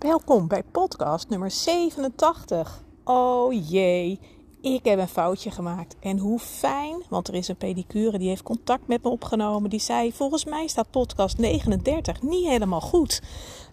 Welkom 0.00 0.48
bij 0.48 0.62
podcast 0.62 1.28
nummer 1.28 1.50
87. 1.50 2.82
Oh 3.04 3.68
jee, 3.70 4.20
ik 4.60 4.84
heb 4.84 4.98
een 4.98 5.08
foutje 5.08 5.50
gemaakt. 5.50 5.96
En 6.00 6.18
hoe 6.18 6.38
fijn, 6.38 7.02
want 7.08 7.28
er 7.28 7.34
is 7.34 7.48
een 7.48 7.56
pedicure 7.56 8.18
die 8.18 8.28
heeft 8.28 8.42
contact 8.42 8.86
met 8.86 9.02
me 9.02 9.08
opgenomen. 9.08 9.70
Die 9.70 9.80
zei: 9.80 10.12
Volgens 10.12 10.44
mij 10.44 10.66
staat 10.66 10.90
podcast 10.90 11.38
39 11.38 12.22
niet 12.22 12.46
helemaal 12.46 12.80
goed. 12.80 13.22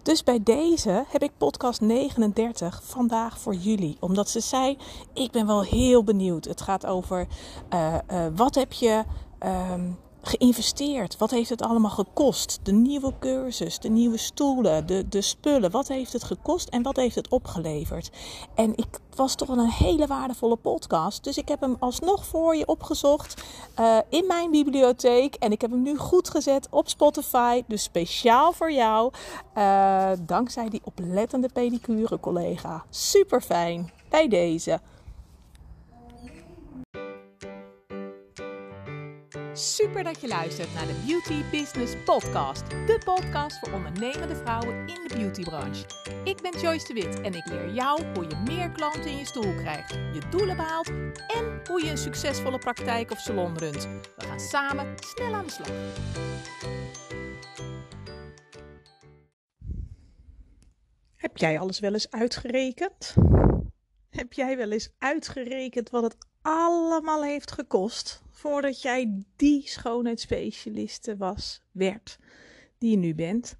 Dus 0.02 0.24
bij 0.24 0.42
deze 0.42 1.04
heb 1.08 1.22
ik 1.22 1.30
podcast 1.38 1.80
39 1.80 2.80
vandaag 2.84 3.38
voor 3.38 3.54
jullie. 3.54 3.96
Omdat 4.00 4.30
ze 4.30 4.40
zei: 4.40 4.78
Ik 5.14 5.30
ben 5.30 5.46
wel 5.46 5.62
heel 5.62 6.04
benieuwd. 6.04 6.44
Het 6.44 6.60
gaat 6.60 6.86
over 6.86 7.26
uh, 7.74 7.94
uh, 8.12 8.26
wat 8.34 8.54
heb 8.54 8.72
je. 8.72 9.04
Um, 9.72 9.98
geïnvesteerd? 10.22 11.16
Wat 11.16 11.30
heeft 11.30 11.50
het 11.50 11.62
allemaal 11.62 11.90
gekost? 11.90 12.58
De 12.62 12.72
nieuwe 12.72 13.12
cursus, 13.18 13.78
de 13.78 13.88
nieuwe 13.88 14.16
stoelen, 14.16 14.86
de, 14.86 15.08
de 15.08 15.20
spullen. 15.20 15.70
Wat 15.70 15.88
heeft 15.88 16.12
het 16.12 16.24
gekost 16.24 16.68
en 16.68 16.82
wat 16.82 16.96
heeft 16.96 17.14
het 17.14 17.28
opgeleverd? 17.28 18.10
En 18.54 18.72
ik 18.76 19.00
was 19.14 19.34
toch 19.34 19.48
een 19.48 19.70
hele 19.70 20.06
waardevolle 20.06 20.56
podcast. 20.56 21.24
Dus 21.24 21.38
ik 21.38 21.48
heb 21.48 21.60
hem 21.60 21.76
alsnog 21.78 22.26
voor 22.26 22.56
je 22.56 22.66
opgezocht 22.66 23.42
uh, 23.80 23.98
in 24.08 24.26
mijn 24.26 24.50
bibliotheek. 24.50 25.34
En 25.34 25.52
ik 25.52 25.60
heb 25.60 25.70
hem 25.70 25.82
nu 25.82 25.96
goed 25.96 26.30
gezet 26.30 26.68
op 26.70 26.88
Spotify. 26.88 27.62
Dus 27.66 27.82
speciaal 27.82 28.52
voor 28.52 28.72
jou. 28.72 29.12
Uh, 29.56 30.10
dankzij 30.20 30.68
die 30.68 30.80
oplettende 30.84 31.48
pedicure 31.52 32.20
collega. 32.20 32.84
Super 32.90 33.40
fijn. 33.40 33.92
Bij 34.08 34.28
deze. 34.28 34.80
Super 39.58 40.04
dat 40.04 40.20
je 40.20 40.28
luistert 40.28 40.74
naar 40.74 40.86
de 40.86 40.94
Beauty 41.06 41.42
Business 41.50 41.92
Podcast. 42.04 42.70
De 42.70 43.00
podcast 43.04 43.58
voor 43.58 43.72
ondernemende 43.72 44.36
vrouwen 44.36 44.78
in 44.78 45.08
de 45.08 45.14
beautybranche. 45.14 45.84
Ik 46.24 46.42
ben 46.42 46.60
Joyce 46.60 46.86
de 46.86 46.94
Wit 46.94 47.20
en 47.20 47.34
ik 47.34 47.46
leer 47.46 47.72
jou 47.72 48.14
hoe 48.14 48.24
je 48.28 48.36
meer 48.46 48.70
klanten 48.70 49.10
in 49.10 49.16
je 49.16 49.24
stoel 49.24 49.54
krijgt, 49.54 49.90
je 49.90 50.20
doelen 50.30 50.56
behaalt 50.56 50.88
en 51.28 51.60
hoe 51.66 51.84
je 51.84 51.90
een 51.90 51.98
succesvolle 51.98 52.58
praktijk 52.58 53.10
of 53.10 53.18
salon 53.18 53.58
runt. 53.58 53.88
We 54.16 54.24
gaan 54.24 54.40
samen 54.40 54.94
snel 54.98 55.34
aan 55.34 55.46
de 55.46 55.52
slag. 55.52 55.70
Heb 61.16 61.36
jij 61.36 61.58
alles 61.58 61.78
wel 61.80 61.92
eens 61.92 62.10
uitgerekend? 62.10 63.14
Heb 64.18 64.32
jij 64.32 64.56
wel 64.56 64.70
eens 64.70 64.90
uitgerekend 64.98 65.90
wat 65.90 66.02
het 66.02 66.16
allemaal 66.42 67.22
heeft 67.22 67.50
gekost 67.50 68.22
voordat 68.30 68.82
jij 68.82 69.22
die 69.36 69.68
schoonheidsspecialiste 69.68 71.16
was, 71.16 71.62
werd, 71.72 72.18
die 72.78 72.90
je 72.90 72.96
nu 72.96 73.14
bent. 73.14 73.58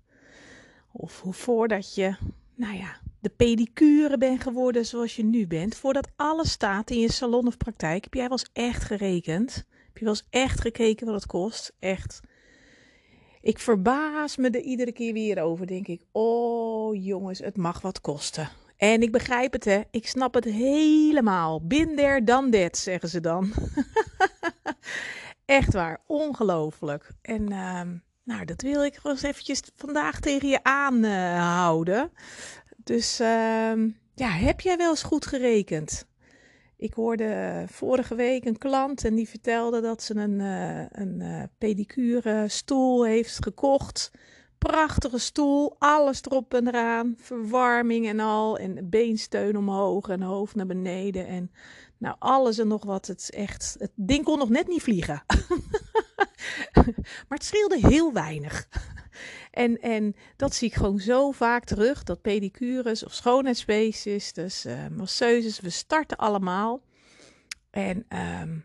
Of 0.92 1.22
voordat 1.24 1.94
je, 1.94 2.16
nou 2.54 2.76
ja, 2.76 3.00
de 3.20 3.28
pedicure 3.28 4.18
bent 4.18 4.42
geworden 4.42 4.86
zoals 4.86 5.16
je 5.16 5.24
nu 5.24 5.46
bent. 5.46 5.76
Voordat 5.76 6.08
alles 6.16 6.50
staat 6.50 6.90
in 6.90 7.00
je 7.00 7.12
salon 7.12 7.46
of 7.46 7.56
praktijk. 7.56 8.04
Heb 8.04 8.14
jij 8.14 8.28
wel 8.28 8.38
eens 8.38 8.50
echt 8.52 8.82
gerekend? 8.82 9.54
Heb 9.86 9.98
je 9.98 10.04
wel 10.04 10.14
eens 10.14 10.26
echt 10.30 10.60
gekeken 10.60 11.06
wat 11.06 11.14
het 11.14 11.26
kost? 11.26 11.72
Echt. 11.78 12.20
Ik 13.40 13.58
verbaas 13.58 14.36
me 14.36 14.50
er 14.50 14.60
iedere 14.60 14.92
keer 14.92 15.12
weer 15.12 15.42
over. 15.42 15.66
Denk 15.66 15.86
ik, 15.86 16.02
oh 16.12 17.04
jongens, 17.04 17.38
het 17.38 17.56
mag 17.56 17.80
wat 17.80 18.00
kosten. 18.00 18.48
En 18.78 19.02
ik 19.02 19.12
begrijp 19.12 19.52
het, 19.52 19.64
hè. 19.64 19.80
Ik 19.90 20.08
snap 20.08 20.34
het 20.34 20.44
helemaal. 20.44 21.66
Binder 21.66 22.24
dan 22.24 22.50
dit, 22.50 22.76
zeggen 22.76 23.08
ze 23.08 23.20
dan. 23.20 23.52
Echt 25.44 25.72
waar, 25.72 26.00
ongelooflijk. 26.06 27.10
En 27.22 27.52
uh, 27.52 27.80
nou, 28.24 28.44
dat 28.44 28.62
wil 28.62 28.84
ik 28.84 28.94
gewoon 28.94 29.12
eens 29.12 29.22
eventjes 29.22 29.62
vandaag 29.76 30.20
tegen 30.20 30.48
je 30.48 30.62
aanhouden. 30.62 32.10
Dus 32.76 33.20
uh, 33.20 33.72
ja, 34.14 34.28
heb 34.28 34.60
jij 34.60 34.76
wel 34.76 34.90
eens 34.90 35.02
goed 35.02 35.26
gerekend? 35.26 36.06
Ik 36.76 36.92
hoorde 36.94 37.64
vorige 37.66 38.14
week 38.14 38.44
een 38.44 38.58
klant 38.58 39.04
en 39.04 39.14
die 39.14 39.28
vertelde 39.28 39.80
dat 39.80 40.02
ze 40.02 40.14
een, 40.14 40.40
uh, 40.40 40.84
een 40.90 41.20
uh, 41.20 41.42
pedicure 41.58 42.48
stoel 42.48 43.04
heeft 43.04 43.42
gekocht 43.44 44.10
prachtige 44.58 45.18
stoel, 45.18 45.76
alles 45.78 46.22
erop 46.24 46.54
en 46.54 46.68
eraan, 46.68 47.14
verwarming 47.18 48.06
en 48.06 48.20
al, 48.20 48.58
en 48.58 48.90
beensteun 48.90 49.56
omhoog 49.56 50.08
en 50.08 50.22
hoofd 50.22 50.54
naar 50.54 50.66
beneden 50.66 51.26
en 51.26 51.50
nou 51.98 52.16
alles 52.18 52.58
en 52.58 52.68
nog 52.68 52.84
wat. 52.84 53.06
Het 53.06 53.20
is 53.20 53.30
echt, 53.30 53.76
het 53.78 53.92
ding 53.94 54.24
kon 54.24 54.38
nog 54.38 54.48
net 54.48 54.68
niet 54.68 54.82
vliegen, 54.82 55.22
maar 57.28 57.38
het 57.38 57.44
scheelde 57.44 57.88
heel 57.88 58.12
weinig. 58.12 58.68
En, 59.50 59.80
en 59.80 60.16
dat 60.36 60.54
zie 60.54 60.68
ik 60.68 60.74
gewoon 60.74 60.98
zo 60.98 61.30
vaak 61.30 61.64
terug, 61.64 62.02
dat 62.02 62.20
pedicures 62.20 63.04
of 63.04 63.14
schoonheidsspecialistes, 63.14 64.66
uh, 64.66 64.86
masseuses, 64.96 65.60
we 65.60 65.70
starten 65.70 66.16
allemaal. 66.16 66.80
En 67.70 68.06
um, 68.42 68.64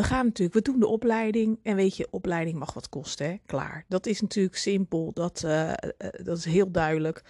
we 0.00 0.06
gaan 0.06 0.24
natuurlijk, 0.24 0.54
we 0.54 0.62
doen 0.62 0.80
de 0.80 0.86
opleiding. 0.86 1.58
En 1.62 1.76
weet 1.76 1.96
je, 1.96 2.08
opleiding 2.10 2.58
mag 2.58 2.74
wat 2.74 2.88
kosten, 2.88 3.26
hè? 3.26 3.36
klaar. 3.46 3.84
Dat 3.88 4.06
is 4.06 4.20
natuurlijk 4.20 4.56
simpel, 4.56 5.10
dat, 5.12 5.42
uh, 5.46 5.72
dat 6.22 6.38
is 6.38 6.44
heel 6.44 6.70
duidelijk. 6.70 7.22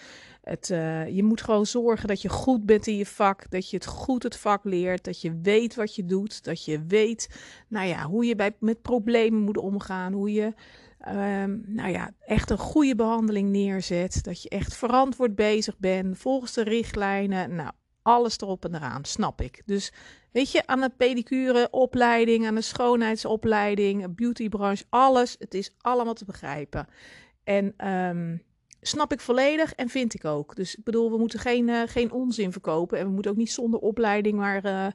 Het, 0.42 0.66
je 1.12 1.22
moet 1.22 1.42
gewoon 1.42 1.66
zorgen 1.66 2.08
dat 2.08 2.22
je 2.22 2.28
goed 2.28 2.66
bent 2.66 2.86
in 2.86 2.96
je 2.96 3.06
vak, 3.06 3.50
dat 3.50 3.70
je 3.70 3.76
het 3.76 3.86
goed 3.86 4.22
het 4.22 4.36
vak 4.36 4.64
leert, 4.64 5.04
dat 5.04 5.20
je 5.20 5.38
weet 5.42 5.74
wat 5.74 5.94
je 5.94 6.04
doet, 6.04 6.44
dat 6.44 6.64
je 6.64 6.84
weet, 6.86 7.28
nou 7.68 7.86
ja, 7.86 8.04
hoe 8.04 8.24
je 8.24 8.36
bij, 8.36 8.56
met 8.58 8.82
problemen 8.82 9.40
moet 9.42 9.58
omgaan, 9.58 10.12
hoe 10.12 10.32
je, 10.32 10.54
um, 11.08 11.62
nou 11.66 11.90
ja, 11.90 12.10
echt 12.20 12.50
een 12.50 12.58
goede 12.58 12.94
behandeling 12.94 13.50
neerzet, 13.50 14.22
dat 14.22 14.42
je 14.42 14.48
echt 14.48 14.76
verantwoord 14.76 15.34
bezig 15.34 15.78
bent, 15.78 16.18
volgens 16.18 16.52
de 16.52 16.62
richtlijnen. 16.62 17.54
Nou, 17.54 17.70
alles 18.02 18.38
erop 18.40 18.64
en 18.64 18.74
eraan, 18.74 19.04
snap 19.04 19.40
ik. 19.40 19.62
Dus 19.66 19.92
weet 20.32 20.52
je, 20.52 20.66
aan 20.66 20.80
de 20.80 20.90
pedicure 20.96 21.68
opleiding, 21.70 22.46
aan 22.46 22.54
de 22.54 22.60
schoonheidsopleiding, 22.60 24.14
beautybranche, 24.14 24.84
alles. 24.88 25.36
Het 25.38 25.54
is 25.54 25.74
allemaal 25.80 26.14
te 26.14 26.24
begrijpen. 26.24 26.86
En 27.44 27.88
um, 27.88 28.42
snap 28.80 29.12
ik 29.12 29.20
volledig 29.20 29.72
en 29.74 29.88
vind 29.88 30.14
ik 30.14 30.24
ook. 30.24 30.56
Dus 30.56 30.76
ik 30.76 30.84
bedoel, 30.84 31.10
we 31.10 31.18
moeten 31.18 31.38
geen, 31.38 31.68
uh, 31.68 31.82
geen 31.86 32.12
onzin 32.12 32.52
verkopen. 32.52 32.98
En 32.98 33.06
we 33.06 33.12
moeten 33.12 33.30
ook 33.30 33.36
niet 33.36 33.52
zonder 33.52 33.80
opleiding 33.80 34.36
maar 34.36 34.64
uh, 34.64 34.72
uh, 34.82 34.90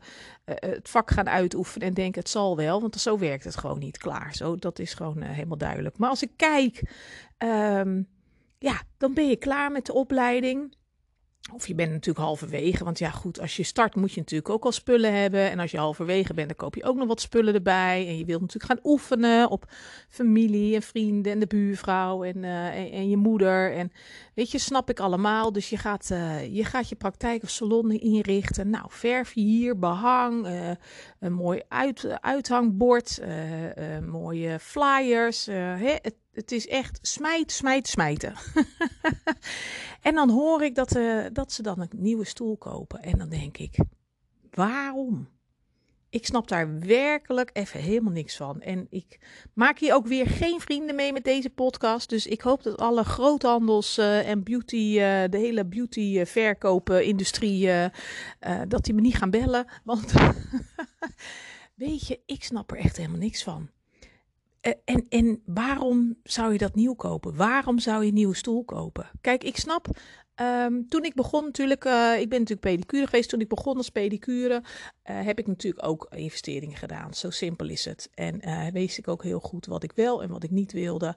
het 0.45 0.89
vak 0.89 1.11
gaan 1.11 1.29
uitoefenen 1.29 1.87
en 1.87 1.93
denken 1.93 2.21
het 2.21 2.29
zal 2.29 2.55
wel. 2.55 2.81
Want 2.81 2.95
zo 2.95 3.17
werkt 3.17 3.43
het 3.43 3.57
gewoon 3.57 3.79
niet. 3.79 3.97
Klaar, 3.97 4.35
zo, 4.35 4.55
dat 4.55 4.79
is 4.79 4.93
gewoon 4.93 5.21
helemaal 5.21 5.57
duidelijk. 5.57 5.97
Maar 5.97 6.09
als 6.09 6.23
ik 6.23 6.31
kijk, 6.35 6.81
um, 7.37 8.07
ja, 8.59 8.81
dan 8.97 9.13
ben 9.13 9.27
je 9.27 9.35
klaar 9.35 9.71
met 9.71 9.85
de 9.85 9.93
opleiding. 9.93 10.75
Of 11.53 11.67
je 11.67 11.75
bent 11.75 11.91
natuurlijk 11.91 12.25
halverwege, 12.25 12.83
want 12.83 12.99
ja 12.99 13.09
goed, 13.09 13.39
als 13.39 13.55
je 13.55 13.63
start 13.63 13.95
moet 13.95 14.13
je 14.13 14.19
natuurlijk 14.19 14.49
ook 14.49 14.63
al 14.63 14.71
spullen 14.71 15.13
hebben. 15.21 15.51
En 15.51 15.59
als 15.59 15.71
je 15.71 15.77
halverwege 15.77 16.33
bent, 16.33 16.47
dan 16.47 16.57
koop 16.57 16.75
je 16.75 16.83
ook 16.83 16.95
nog 16.95 17.07
wat 17.07 17.21
spullen 17.21 17.53
erbij. 17.53 18.07
En 18.07 18.17
je 18.17 18.25
wilt 18.25 18.41
natuurlijk 18.41 18.71
gaan 18.71 18.91
oefenen 18.91 19.49
op 19.49 19.71
familie 20.09 20.75
en 20.75 20.81
vrienden 20.81 21.31
en 21.31 21.39
de 21.39 21.47
buurvrouw 21.47 22.23
en, 22.23 22.43
en, 22.43 22.91
en, 22.91 23.09
je 23.09 23.17
moeder. 23.17 23.73
En 23.73 23.91
weet 24.35 24.51
je, 24.51 24.57
snap 24.57 24.89
ik 24.89 24.99
allemaal. 24.99 25.51
Dus 25.51 25.69
je 25.69 25.77
gaat, 25.77 26.09
uh, 26.11 26.55
je, 26.55 26.65
gaat 26.65 26.89
je 26.89 26.95
praktijk 26.95 27.43
of 27.43 27.49
salon 27.49 27.91
inrichten. 27.91 28.69
Nou, 28.69 28.85
verf 28.89 29.33
hier, 29.33 29.79
behang, 29.79 30.47
uh, 30.47 30.71
een 31.19 31.33
mooi 31.33 31.61
uit, 31.67 32.21
uithangbord, 32.21 33.21
mooie 34.01 34.59
flyers. 34.59 35.45
Hè, 35.45 35.95
het, 36.01 36.15
het 36.33 36.51
is 36.51 36.67
echt 36.67 36.99
smijt, 37.01 37.51
smijt, 37.51 37.87
smijten. 37.87 38.33
en 40.01 40.15
dan 40.15 40.29
hoor 40.29 40.63
ik 40.63 40.75
dat, 40.75 40.99
dat 41.33 41.51
ze 41.51 41.61
dan 41.61 41.79
een 41.79 41.89
nieuwe 41.95 42.25
stoel 42.25 42.57
kopen. 42.57 43.01
En 43.01 43.17
dan 43.17 43.29
denk 43.29 43.57
ik, 43.57 43.77
waarom? 44.51 45.34
Ik 46.15 46.25
snap 46.25 46.47
daar 46.47 46.79
werkelijk 46.79 47.49
even 47.53 47.79
helemaal 47.79 48.11
niks 48.11 48.35
van. 48.35 48.61
En 48.61 48.87
ik 48.89 49.19
maak 49.53 49.79
hier 49.79 49.93
ook 49.93 50.07
weer 50.07 50.27
geen 50.27 50.59
vrienden 50.59 50.95
mee 50.95 51.13
met 51.13 51.23
deze 51.23 51.49
podcast. 51.49 52.09
Dus 52.09 52.27
ik 52.27 52.41
hoop 52.41 52.63
dat 52.63 52.77
alle 52.77 53.03
groothandels 53.03 53.97
uh, 53.97 54.29
en 54.29 54.43
beauty, 54.43 54.75
uh, 54.75 55.23
de 55.29 55.37
hele 55.37 55.65
beauty 55.65 56.25
verkopen 56.25 57.05
industrie, 57.05 57.69
dat 58.67 58.83
die 58.83 58.93
me 58.93 59.01
niet 59.01 59.17
gaan 59.17 59.29
bellen. 59.29 59.67
Want 59.83 60.13
weet 61.75 62.07
je, 62.07 62.19
ik 62.25 62.43
snap 62.43 62.71
er 62.71 62.77
echt 62.77 62.97
helemaal 62.97 63.19
niks 63.19 63.43
van. 63.43 63.69
Eh, 64.65 64.73
en, 64.85 65.05
en 65.09 65.41
waarom 65.45 66.17
zou 66.23 66.51
je 66.51 66.57
dat 66.57 66.75
nieuw 66.75 66.93
kopen? 66.93 67.35
Waarom 67.35 67.79
zou 67.79 68.01
je 68.01 68.07
een 68.07 68.13
nieuwe 68.13 68.35
stoel 68.35 68.63
kopen? 68.63 69.09
Kijk, 69.21 69.43
ik 69.43 69.57
snap. 69.57 69.87
Um, 70.41 70.87
toen 70.89 71.03
ik 71.03 71.13
begon 71.13 71.43
natuurlijk, 71.43 71.85
uh, 71.85 72.19
ik 72.19 72.29
ben 72.29 72.39
natuurlijk 72.39 72.67
pedicure 72.67 73.05
geweest. 73.05 73.29
Toen 73.29 73.39
ik 73.39 73.47
begon 73.47 73.77
als 73.77 73.89
pedicure, 73.89 74.61
uh, 74.63 75.21
heb 75.25 75.39
ik 75.39 75.47
natuurlijk 75.47 75.87
ook 75.87 76.07
investeringen 76.15 76.77
gedaan. 76.77 77.13
Zo 77.13 77.29
simpel 77.29 77.69
is 77.69 77.85
het. 77.85 78.09
En 78.13 78.47
uh, 78.47 78.67
wist 78.67 78.97
ik 78.97 79.07
ook 79.07 79.23
heel 79.23 79.39
goed 79.39 79.65
wat 79.65 79.83
ik 79.83 79.91
wel 79.95 80.23
en 80.23 80.29
wat 80.29 80.43
ik 80.43 80.51
niet 80.51 80.71
wilde. 80.71 81.15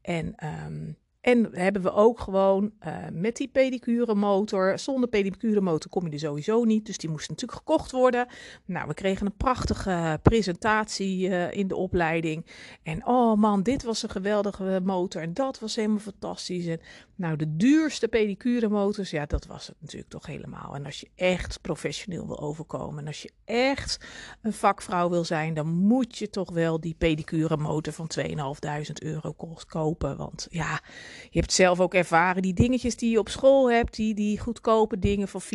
En 0.00 0.34
um, 0.66 0.96
en 1.20 1.48
hebben 1.52 1.82
we 1.82 1.92
ook 1.92 2.20
gewoon 2.20 2.72
uh, 2.86 2.96
met 3.12 3.36
die 3.36 3.48
pedicure 3.48 4.14
motor. 4.14 4.78
Zonder 4.78 5.08
pedicure 5.08 5.60
motor 5.60 5.90
kom 5.90 6.06
je 6.06 6.12
er 6.12 6.18
sowieso 6.18 6.64
niet. 6.64 6.86
Dus 6.86 6.98
die 6.98 7.10
moest 7.10 7.28
natuurlijk 7.28 7.58
gekocht 7.58 7.90
worden. 7.90 8.26
Nou, 8.64 8.88
we 8.88 8.94
kregen 8.94 9.26
een 9.26 9.36
prachtige 9.36 10.18
presentatie 10.22 11.28
uh, 11.28 11.52
in 11.52 11.68
de 11.68 11.76
opleiding. 11.76 12.46
En 12.82 13.06
oh 13.06 13.36
man, 13.36 13.62
dit 13.62 13.82
was 13.82 14.02
een 14.02 14.10
geweldige 14.10 14.80
motor. 14.84 15.22
En 15.22 15.34
dat 15.34 15.58
was 15.58 15.76
helemaal 15.76 15.98
fantastisch. 15.98 16.66
En 16.66 16.80
Nou, 17.20 17.36
de 17.36 17.56
duurste 17.56 18.08
pedicuremotors, 18.08 19.10
ja, 19.10 19.26
dat 19.26 19.46
was 19.46 19.66
het 19.66 19.76
natuurlijk 19.80 20.10
toch 20.10 20.26
helemaal. 20.26 20.74
En 20.74 20.84
als 20.84 21.00
je 21.00 21.10
echt 21.14 21.60
professioneel 21.60 22.26
wil 22.26 22.40
overkomen 22.40 22.98
en 22.98 23.06
als 23.06 23.22
je 23.22 23.32
echt 23.44 24.06
een 24.42 24.52
vakvrouw 24.52 25.10
wil 25.10 25.24
zijn, 25.24 25.54
dan 25.54 25.68
moet 25.68 26.18
je 26.18 26.30
toch 26.30 26.50
wel 26.50 26.80
die 26.80 26.94
pedicuremotor 26.98 27.92
van 27.92 28.10
2.500 28.18 28.92
euro 29.02 29.34
kopen. 29.68 30.16
Want 30.16 30.46
ja, 30.50 30.82
je 31.30 31.38
hebt 31.38 31.52
zelf 31.52 31.80
ook 31.80 31.94
ervaren, 31.94 32.42
die 32.42 32.54
dingetjes 32.54 32.96
die 32.96 33.10
je 33.10 33.18
op 33.18 33.28
school 33.28 33.70
hebt, 33.70 33.96
die, 33.96 34.14
die 34.14 34.38
goedkope 34.38 34.98
dingen 34.98 35.28
van 35.28 35.42
4.500 35.42 35.48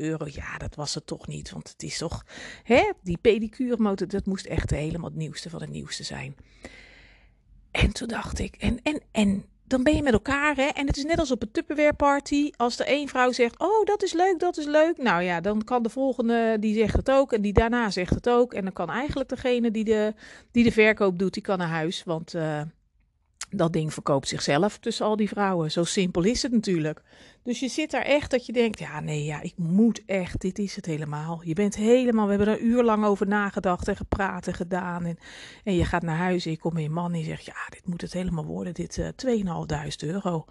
euro, 0.00 0.26
ja, 0.28 0.58
dat 0.58 0.74
was 0.74 0.94
het 0.94 1.06
toch 1.06 1.26
niet. 1.26 1.50
Want 1.50 1.68
het 1.68 1.82
is 1.82 1.98
toch, 1.98 2.24
hè, 2.62 2.90
die 3.02 3.18
pedicuremotor, 3.20 4.08
dat 4.08 4.26
moest 4.26 4.46
echt 4.46 4.70
helemaal 4.70 5.08
het 5.08 5.18
nieuwste 5.18 5.50
van 5.50 5.60
het 5.60 5.70
nieuwste 5.70 6.02
zijn. 6.04 6.36
En 7.70 7.92
toen 7.92 8.08
dacht 8.08 8.38
ik, 8.38 8.56
en, 8.56 8.82
en, 8.82 9.02
en 9.10 9.44
dan 9.72 9.82
ben 9.82 9.96
je 9.96 10.02
met 10.02 10.12
elkaar. 10.12 10.56
Hè? 10.56 10.62
En 10.62 10.86
het 10.86 10.96
is 10.96 11.04
net 11.04 11.18
als 11.18 11.30
op 11.30 11.42
een 11.42 11.50
Tupperware 11.50 11.92
party. 11.92 12.50
Als 12.56 12.76
de 12.76 12.84
een 12.86 13.08
vrouw 13.08 13.32
zegt, 13.32 13.58
oh 13.58 13.84
dat 13.84 14.02
is 14.02 14.12
leuk, 14.12 14.38
dat 14.38 14.56
is 14.56 14.64
leuk. 14.64 14.98
Nou 14.98 15.22
ja, 15.22 15.40
dan 15.40 15.64
kan 15.64 15.82
de 15.82 15.88
volgende, 15.88 16.56
die 16.60 16.74
zegt 16.74 16.96
het 16.96 17.10
ook. 17.10 17.32
En 17.32 17.42
die 17.42 17.52
daarna 17.52 17.90
zegt 17.90 18.14
het 18.14 18.28
ook. 18.28 18.54
En 18.54 18.62
dan 18.62 18.72
kan 18.72 18.90
eigenlijk 18.90 19.28
degene 19.28 19.70
die 19.70 19.84
de, 19.84 20.14
die 20.50 20.64
de 20.64 20.72
verkoop 20.72 21.18
doet, 21.18 21.34
die 21.34 21.42
kan 21.42 21.58
naar 21.58 21.68
huis. 21.68 22.04
Want 22.04 22.34
uh, 22.34 22.60
dat 23.56 23.72
ding 23.72 23.92
verkoopt 23.92 24.28
zichzelf 24.28 24.78
tussen 24.78 25.06
al 25.06 25.16
die 25.16 25.28
vrouwen. 25.28 25.70
Zo 25.70 25.84
simpel 25.84 26.22
is 26.22 26.42
het 26.42 26.52
natuurlijk. 26.52 27.02
Dus 27.42 27.60
je 27.60 27.68
zit 27.68 27.90
daar 27.90 28.02
echt 28.02 28.30
dat 28.30 28.46
je 28.46 28.52
denkt, 28.52 28.78
ja 28.78 29.00
nee, 29.00 29.24
ja, 29.24 29.40
ik 29.40 29.54
moet 29.56 30.02
echt, 30.06 30.40
dit 30.40 30.58
is 30.58 30.76
het 30.76 30.86
helemaal. 30.86 31.40
Je 31.44 31.54
bent 31.54 31.76
helemaal, 31.76 32.24
we 32.24 32.30
hebben 32.30 32.48
er 32.48 32.60
een 32.60 32.66
uur 32.66 32.82
lang 32.82 33.04
over 33.04 33.26
nagedacht 33.26 33.88
en 33.88 33.96
gepraat 33.96 34.46
en 34.46 34.54
gedaan. 34.54 35.04
En, 35.04 35.18
en 35.64 35.74
je 35.74 35.84
gaat 35.84 36.02
naar 36.02 36.16
huis 36.16 36.44
en 36.44 36.50
je 36.50 36.58
komt 36.58 36.80
je 36.80 36.90
man 36.90 37.12
en 37.12 37.18
je 37.18 37.24
zegt, 37.24 37.44
ja, 37.44 37.66
dit 37.68 37.86
moet 37.86 38.00
het 38.00 38.12
helemaal 38.12 38.44
worden, 38.44 38.74
dit 38.74 38.96
uh, 38.96 39.08
eh, 39.08 39.88
2.500 39.90 40.08
euro. 40.08 40.44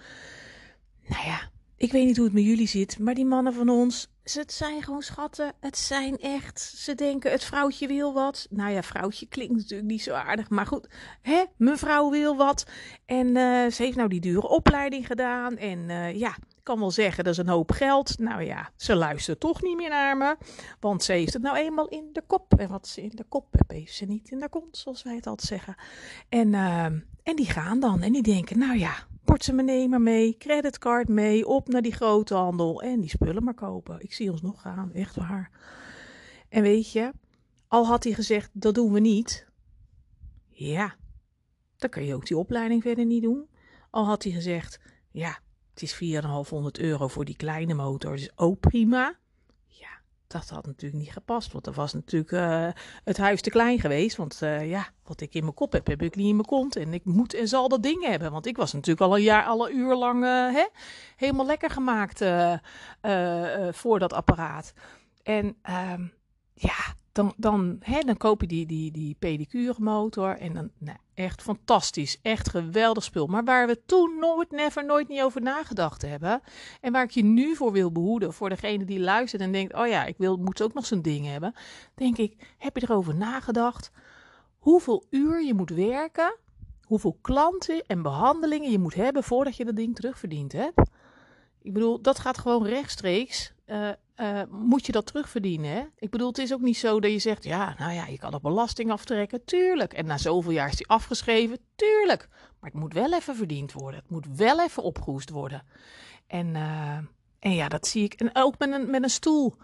Nou 1.07 1.25
ja, 1.25 1.49
ik 1.77 1.91
weet 1.91 2.05
niet 2.05 2.15
hoe 2.15 2.25
het 2.25 2.33
met 2.33 2.43
jullie 2.43 2.67
zit, 2.67 2.99
maar 2.99 3.13
die 3.13 3.25
mannen 3.25 3.53
van 3.53 3.69
ons, 3.69 4.10
het 4.23 4.51
zijn 4.51 4.83
gewoon 4.83 5.01
schatten. 5.01 5.53
Het 5.59 5.77
zijn 5.77 6.17
echt, 6.17 6.59
ze 6.59 6.95
denken 6.95 7.31
het 7.31 7.43
vrouwtje 7.43 7.87
wil 7.87 8.13
wat. 8.13 8.47
Nou 8.49 8.71
ja, 8.71 8.83
vrouwtje 8.83 9.25
klinkt 9.25 9.55
natuurlijk 9.55 9.89
niet 9.89 10.01
zo 10.01 10.13
aardig, 10.13 10.49
maar 10.49 10.65
goed. 10.65 10.87
Hè, 11.21 11.43
mevrouw 11.57 12.09
wil 12.09 12.35
wat. 12.35 12.65
En 13.05 13.27
uh, 13.27 13.71
ze 13.71 13.83
heeft 13.83 13.95
nou 13.95 14.09
die 14.09 14.21
dure 14.21 14.47
opleiding 14.47 15.07
gedaan. 15.07 15.57
En 15.57 15.79
uh, 15.89 16.15
ja, 16.15 16.29
ik 16.29 16.63
kan 16.63 16.79
wel 16.79 16.91
zeggen, 16.91 17.23
dat 17.23 17.33
is 17.33 17.39
een 17.39 17.47
hoop 17.47 17.71
geld. 17.71 18.19
Nou 18.19 18.43
ja, 18.43 18.69
ze 18.75 18.95
luistert 18.95 19.39
toch 19.39 19.61
niet 19.61 19.75
meer 19.75 19.89
naar 19.89 20.17
me. 20.17 20.37
Want 20.79 21.03
ze 21.03 21.11
heeft 21.11 21.33
het 21.33 21.41
nou 21.41 21.57
eenmaal 21.57 21.87
in 21.87 22.09
de 22.13 22.23
kop. 22.27 22.53
En 22.59 22.69
wat 22.69 22.87
ze 22.87 23.01
in 23.01 23.11
de 23.13 23.25
kop 23.29 23.47
heeft, 23.67 23.93
ze 23.93 24.05
niet 24.05 24.31
in 24.31 24.39
de 24.39 24.49
kont, 24.49 24.77
zoals 24.77 25.03
wij 25.03 25.15
het 25.15 25.27
altijd 25.27 25.47
zeggen. 25.47 25.75
En, 26.29 26.47
uh, 26.47 26.83
en 27.23 27.35
die 27.35 27.49
gaan 27.49 27.79
dan 27.79 28.01
en 28.01 28.11
die 28.11 28.23
denken, 28.23 28.59
nou 28.59 28.77
ja, 28.77 29.07
portemonnee 29.23 29.87
maar 29.87 30.01
mee, 30.01 30.37
creditcard 30.37 31.07
mee, 31.07 31.47
op 31.47 31.67
naar 31.67 31.81
die 31.81 31.91
grote 31.93 32.33
handel 32.33 32.81
en 32.81 32.99
die 32.99 33.09
spullen 33.09 33.43
maar 33.43 33.53
kopen. 33.53 34.01
Ik 34.01 34.13
zie 34.13 34.31
ons 34.31 34.41
nog 34.41 34.61
gaan, 34.61 34.93
echt 34.93 35.15
waar. 35.15 35.51
En 36.49 36.61
weet 36.61 36.91
je, 36.91 37.11
al 37.67 37.85
had 37.85 38.03
hij 38.03 38.13
gezegd, 38.13 38.49
dat 38.53 38.75
doen 38.75 38.91
we 38.91 38.99
niet. 38.99 39.47
Ja, 40.47 40.95
dan 41.77 41.89
kan 41.89 42.03
je 42.03 42.15
ook 42.15 42.27
die 42.27 42.37
opleiding 42.37 42.81
verder 42.81 43.05
niet 43.05 43.23
doen. 43.23 43.49
Al 43.89 44.05
had 44.05 44.23
hij 44.23 44.31
gezegd, 44.31 44.79
ja, 45.11 45.39
het 45.73 45.81
is 45.81 45.93
4,500 45.93 46.79
euro 46.79 47.07
voor 47.07 47.25
die 47.25 47.35
kleine 47.35 47.73
motor, 47.73 48.15
dus 48.15 48.37
ook 48.37 48.59
prima 48.59 49.19
dat 50.31 50.49
had 50.49 50.65
natuurlijk 50.65 51.03
niet 51.03 51.11
gepast. 51.11 51.51
Want 51.51 51.67
er 51.67 51.73
was 51.73 51.93
natuurlijk 51.93 52.31
uh, 52.31 52.67
het 53.03 53.17
huis 53.17 53.41
te 53.41 53.49
klein 53.49 53.79
geweest. 53.79 54.17
Want 54.17 54.39
uh, 54.43 54.69
ja, 54.69 54.87
wat 55.03 55.21
ik 55.21 55.33
in 55.33 55.43
mijn 55.43 55.53
kop 55.53 55.71
heb, 55.71 55.87
heb 55.87 56.01
ik 56.01 56.15
niet 56.15 56.27
in 56.27 56.35
mijn 56.35 56.47
kont. 56.47 56.75
En 56.75 56.93
ik 56.93 57.05
moet 57.05 57.33
en 57.33 57.47
zal 57.47 57.67
dat 57.67 57.83
ding 57.83 58.05
hebben. 58.05 58.31
Want 58.31 58.45
ik 58.45 58.57
was 58.57 58.73
natuurlijk 58.73 59.01
al 59.01 59.15
een 59.15 59.23
jaar, 59.23 59.43
alle 59.43 59.71
uur 59.71 59.95
lang 59.95 60.23
uh, 60.23 60.53
hè, 60.53 60.67
helemaal 61.15 61.45
lekker 61.45 61.69
gemaakt 61.69 62.23
voor 63.71 63.99
dat 63.99 64.13
apparaat. 64.13 64.73
En 65.23 65.55
ehm, 65.61 66.07
ja, 66.53 66.95
dan, 67.11 67.33
dan, 67.37 67.77
hè, 67.79 67.99
dan 67.99 68.17
koop 68.17 68.41
je 68.41 68.47
die, 68.47 68.65
die, 68.65 68.91
die 68.91 69.15
pedicure 69.19 69.75
motor. 69.77 70.37
En 70.37 70.53
dan, 70.53 70.71
nou, 70.77 70.97
echt 71.23 71.41
fantastisch. 71.41 72.19
Echt 72.21 72.49
geweldig 72.49 73.03
spul. 73.03 73.27
Maar 73.27 73.43
waar 73.43 73.67
we 73.67 73.85
toen 73.85 74.19
nooit, 74.19 74.51
never, 74.51 74.85
nooit 74.85 75.07
niet 75.07 75.21
over 75.21 75.41
nagedacht 75.41 76.01
hebben. 76.01 76.41
En 76.81 76.91
waar 76.91 77.03
ik 77.03 77.11
je 77.11 77.23
nu 77.23 77.55
voor 77.55 77.71
wil 77.71 77.91
behoeden. 77.91 78.33
Voor 78.33 78.49
degene 78.49 78.85
die 78.85 78.99
luistert 78.99 79.41
en 79.41 79.51
denkt: 79.51 79.73
oh 79.73 79.87
ja, 79.87 80.05
ik 80.05 80.15
wil, 80.17 80.37
moet 80.37 80.61
ook 80.61 80.73
nog 80.73 80.85
zo'n 80.85 81.01
ding 81.01 81.25
hebben. 81.25 81.53
Denk 81.95 82.17
ik: 82.17 82.55
heb 82.57 82.77
je 82.77 82.83
erover 82.83 83.15
nagedacht? 83.15 83.91
Hoeveel 84.57 85.05
uur 85.09 85.43
je 85.43 85.53
moet 85.53 85.69
werken? 85.69 86.37
Hoeveel 86.83 87.17
klanten 87.21 87.83
en 87.87 88.01
behandelingen 88.01 88.71
je 88.71 88.79
moet 88.79 88.93
hebben 88.93 89.23
voordat 89.23 89.55
je 89.55 89.65
dat 89.65 89.75
ding 89.75 89.95
terugverdiend 89.95 90.51
hebt? 90.51 90.89
Ik 91.61 91.73
bedoel, 91.73 92.01
dat 92.01 92.19
gaat 92.19 92.37
gewoon 92.37 92.65
rechtstreeks. 92.65 93.53
Uh, 93.65 93.89
uh, 94.21 94.41
moet 94.49 94.85
je 94.85 94.91
dat 94.91 95.05
terugverdienen. 95.05 95.71
Hè? 95.71 95.83
Ik 95.97 96.09
bedoel, 96.09 96.27
het 96.27 96.37
is 96.37 96.53
ook 96.53 96.61
niet 96.61 96.77
zo 96.77 96.99
dat 96.99 97.11
je 97.11 97.19
zegt, 97.19 97.43
ja, 97.43 97.75
nou 97.77 97.93
ja, 97.93 98.07
je 98.07 98.17
kan 98.17 98.33
op 98.33 98.41
belasting 98.41 98.91
aftrekken, 98.91 99.45
tuurlijk. 99.45 99.93
En 99.93 100.05
na 100.05 100.17
zoveel 100.17 100.51
jaar 100.51 100.69
is 100.69 100.75
die 100.75 100.87
afgeschreven, 100.87 101.57
tuurlijk. 101.75 102.27
Maar 102.29 102.69
het 102.69 102.79
moet 102.79 102.93
wel 102.93 103.13
even 103.13 103.35
verdiend 103.35 103.73
worden. 103.73 103.99
Het 103.99 104.09
moet 104.09 104.27
wel 104.35 104.61
even 104.61 104.83
opgehoest 104.83 105.29
worden. 105.29 105.63
En, 106.27 106.47
uh, 106.55 106.97
en 107.39 107.53
ja, 107.53 107.67
dat 107.67 107.87
zie 107.87 108.03
ik. 108.03 108.13
En 108.13 108.29
ook 108.33 108.57
met 108.57 108.71
een, 108.71 108.89
met 108.89 109.03
een 109.03 109.09
stoel. 109.09 109.55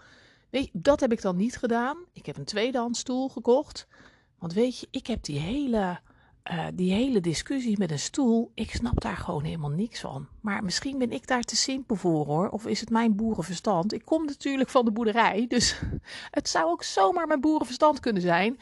Je, 0.50 0.70
dat 0.72 1.00
heb 1.00 1.12
ik 1.12 1.22
dan 1.22 1.36
niet 1.36 1.56
gedaan. 1.56 1.96
Ik 2.12 2.26
heb 2.26 2.36
een 2.36 2.44
tweedehands 2.44 3.00
stoel 3.00 3.28
gekocht. 3.28 3.86
Want 4.38 4.52
weet 4.52 4.80
je, 4.80 4.88
ik 4.90 5.06
heb 5.06 5.22
die 5.22 5.38
hele 5.38 6.00
uh, 6.50 6.66
die 6.74 6.92
hele 6.92 7.20
discussie 7.20 7.78
met 7.78 7.90
een 7.90 7.98
stoel, 7.98 8.50
ik 8.54 8.70
snap 8.70 9.00
daar 9.00 9.16
gewoon 9.16 9.44
helemaal 9.44 9.70
niks 9.70 10.00
van. 10.00 10.28
Maar 10.40 10.64
misschien 10.64 10.98
ben 10.98 11.12
ik 11.12 11.26
daar 11.26 11.42
te 11.42 11.56
simpel 11.56 11.96
voor 11.96 12.26
hoor. 12.26 12.48
Of 12.48 12.66
is 12.66 12.80
het 12.80 12.90
mijn 12.90 13.16
boerenverstand? 13.16 13.92
Ik 13.92 14.04
kom 14.04 14.24
natuurlijk 14.24 14.70
van 14.70 14.84
de 14.84 14.90
boerderij, 14.90 15.46
dus 15.46 15.80
het 16.38 16.48
zou 16.48 16.70
ook 16.70 16.82
zomaar 16.82 17.26
mijn 17.26 17.40
boerenverstand 17.40 18.00
kunnen 18.00 18.22
zijn. 18.22 18.60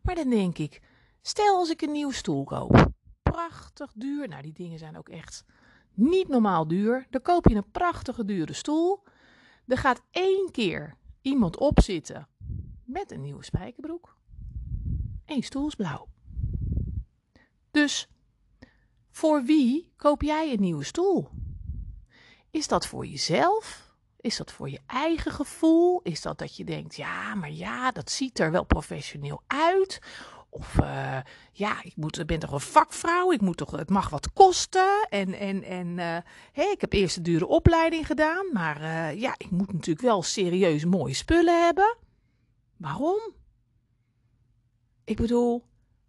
Maar 0.00 0.14
dan 0.14 0.30
denk 0.30 0.58
ik, 0.58 0.80
stel 1.22 1.56
als 1.56 1.70
ik 1.70 1.82
een 1.82 1.92
nieuwe 1.92 2.14
stoel 2.14 2.44
koop. 2.44 2.92
Prachtig 3.22 3.92
duur. 3.94 4.28
Nou, 4.28 4.42
die 4.42 4.52
dingen 4.52 4.78
zijn 4.78 4.98
ook 4.98 5.08
echt 5.08 5.44
niet 5.94 6.28
normaal 6.28 6.68
duur. 6.68 7.06
Dan 7.10 7.22
koop 7.22 7.48
je 7.48 7.54
een 7.54 7.70
prachtige 7.70 8.24
dure 8.24 8.52
stoel. 8.52 9.02
Er 9.66 9.78
gaat 9.78 10.02
één 10.10 10.50
keer 10.50 10.96
iemand 11.22 11.56
opzitten 11.56 12.28
met 12.84 13.10
een 13.10 13.20
nieuwe 13.20 13.44
spijkerbroek. 13.44 14.16
Eén 15.26 15.42
stoel 15.42 15.66
is 15.66 15.74
blauw. 15.74 16.13
Dus 17.74 18.08
voor 19.10 19.42
wie 19.44 19.92
koop 19.96 20.22
jij 20.22 20.52
een 20.52 20.60
nieuwe 20.60 20.84
stoel? 20.84 21.28
Is 22.50 22.68
dat 22.68 22.86
voor 22.86 23.06
jezelf? 23.06 23.92
Is 24.20 24.36
dat 24.36 24.52
voor 24.52 24.70
je 24.70 24.80
eigen 24.86 25.32
gevoel? 25.32 26.00
Is 26.02 26.22
dat 26.22 26.38
dat 26.38 26.56
je 26.56 26.64
denkt, 26.64 26.96
ja, 26.96 27.34
maar 27.34 27.50
ja, 27.50 27.90
dat 27.90 28.10
ziet 28.10 28.38
er 28.38 28.50
wel 28.50 28.64
professioneel 28.64 29.42
uit? 29.46 30.00
Of 30.48 30.78
uh, 30.80 31.18
ja, 31.52 31.82
ik 31.82 31.96
moet, 31.96 32.26
ben 32.26 32.38
toch 32.38 32.52
een 32.52 32.60
vakvrouw, 32.60 33.32
ik 33.32 33.40
moet 33.40 33.56
toch, 33.56 33.70
het 33.70 33.90
mag 33.90 34.08
wat 34.08 34.32
kosten. 34.32 35.06
En, 35.10 35.32
en, 35.32 35.62
en 35.62 35.98
uh, 36.54 36.70
ik 36.72 36.80
heb 36.80 36.92
eerst 36.92 37.16
een 37.16 37.22
dure 37.22 37.46
opleiding 37.46 38.06
gedaan, 38.06 38.46
maar 38.52 38.80
uh, 38.80 39.20
ja, 39.20 39.34
ik 39.36 39.50
moet 39.50 39.72
natuurlijk 39.72 40.06
wel 40.06 40.22
serieus 40.22 40.84
mooie 40.84 41.14
spullen 41.14 41.64
hebben. 41.64 41.96
Waarom? 42.76 43.34
Ik 45.04 45.16
bedoel, 45.16 45.64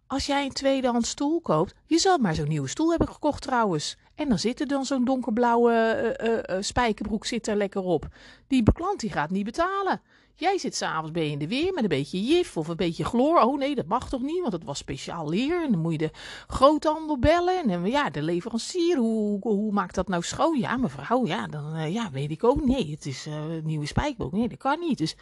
als 0.08 0.26
jij 0.26 0.46
een 0.46 0.52
tweedehands 0.52 1.10
stoel 1.10 1.42
koopt, 1.42 1.74
je 1.86 1.98
zal 1.98 2.18
maar 2.18 2.36
zo'n 2.36 2.48
nieuwe 2.48 2.68
stoel 2.68 2.90
hebben 2.90 3.08
gekocht 3.08 3.42
trouwens. 3.42 3.98
En 4.16 4.30
dan 4.30 4.40
zit 4.40 4.60
er 4.60 4.68
dan 4.68 4.86
zo'n 4.86 5.06
donkerblauwe 5.06 6.46
uh, 6.50 6.58
spijkerbroek 6.62 7.26
zit 7.26 7.48
er 7.48 7.56
lekker 7.56 7.82
op. 7.82 8.08
Die 8.48 8.64
klant 8.74 9.00
die 9.00 9.12
gaat 9.12 9.30
niet 9.30 9.46
betalen. 9.46 10.02
Jij 10.38 10.58
zit 10.58 10.76
s'avonds 10.76 11.12
bij 11.12 11.30
in 11.30 11.40
de 11.40 11.48
weer 11.48 11.74
met 11.74 11.84
een 11.84 11.90
beetje 11.90 12.24
jif 12.24 12.58
of 12.58 12.68
een 12.68 12.76
beetje 12.76 13.04
chloor. 13.04 13.40
Oh 13.40 13.58
nee, 13.58 13.76
dat 13.76 13.86
mag 13.86 14.10
toch 14.10 14.22
niet, 14.22 14.42
want 14.42 14.54
het 14.54 14.64
was 14.64 14.78
speciaal 14.78 15.30
leer. 15.30 15.64
En 15.64 15.72
dan 15.72 15.82
moet 15.82 15.92
je 15.92 15.98
de 15.98 16.12
groothandel 16.48 17.20
bellen. 17.20 17.70
En 17.70 17.86
ja, 17.86 18.10
de 18.10 18.22
leverancier, 18.22 18.98
hoe, 18.98 19.40
hoe, 19.42 19.72
maakt 19.72 19.96
dat 19.96 20.08
nou 20.08 20.24
schoon? 20.24 20.60
Ja, 20.60 20.78
mevrouw, 20.78 21.26
ja, 21.26 21.48
dan 21.48 21.92
ja, 21.92 22.12
weet 22.12 22.32
ik 22.32 22.44
ook. 22.44 22.66
Nee, 22.66 22.92
het 22.92 23.06
is 23.06 23.28
nieuwe 23.64 23.86
spijkerbroek. 23.86 24.32
Nee, 24.32 24.50
dat 24.50 24.58
kan 24.58 24.80
niet. 24.80 24.98
Dus 24.98 25.16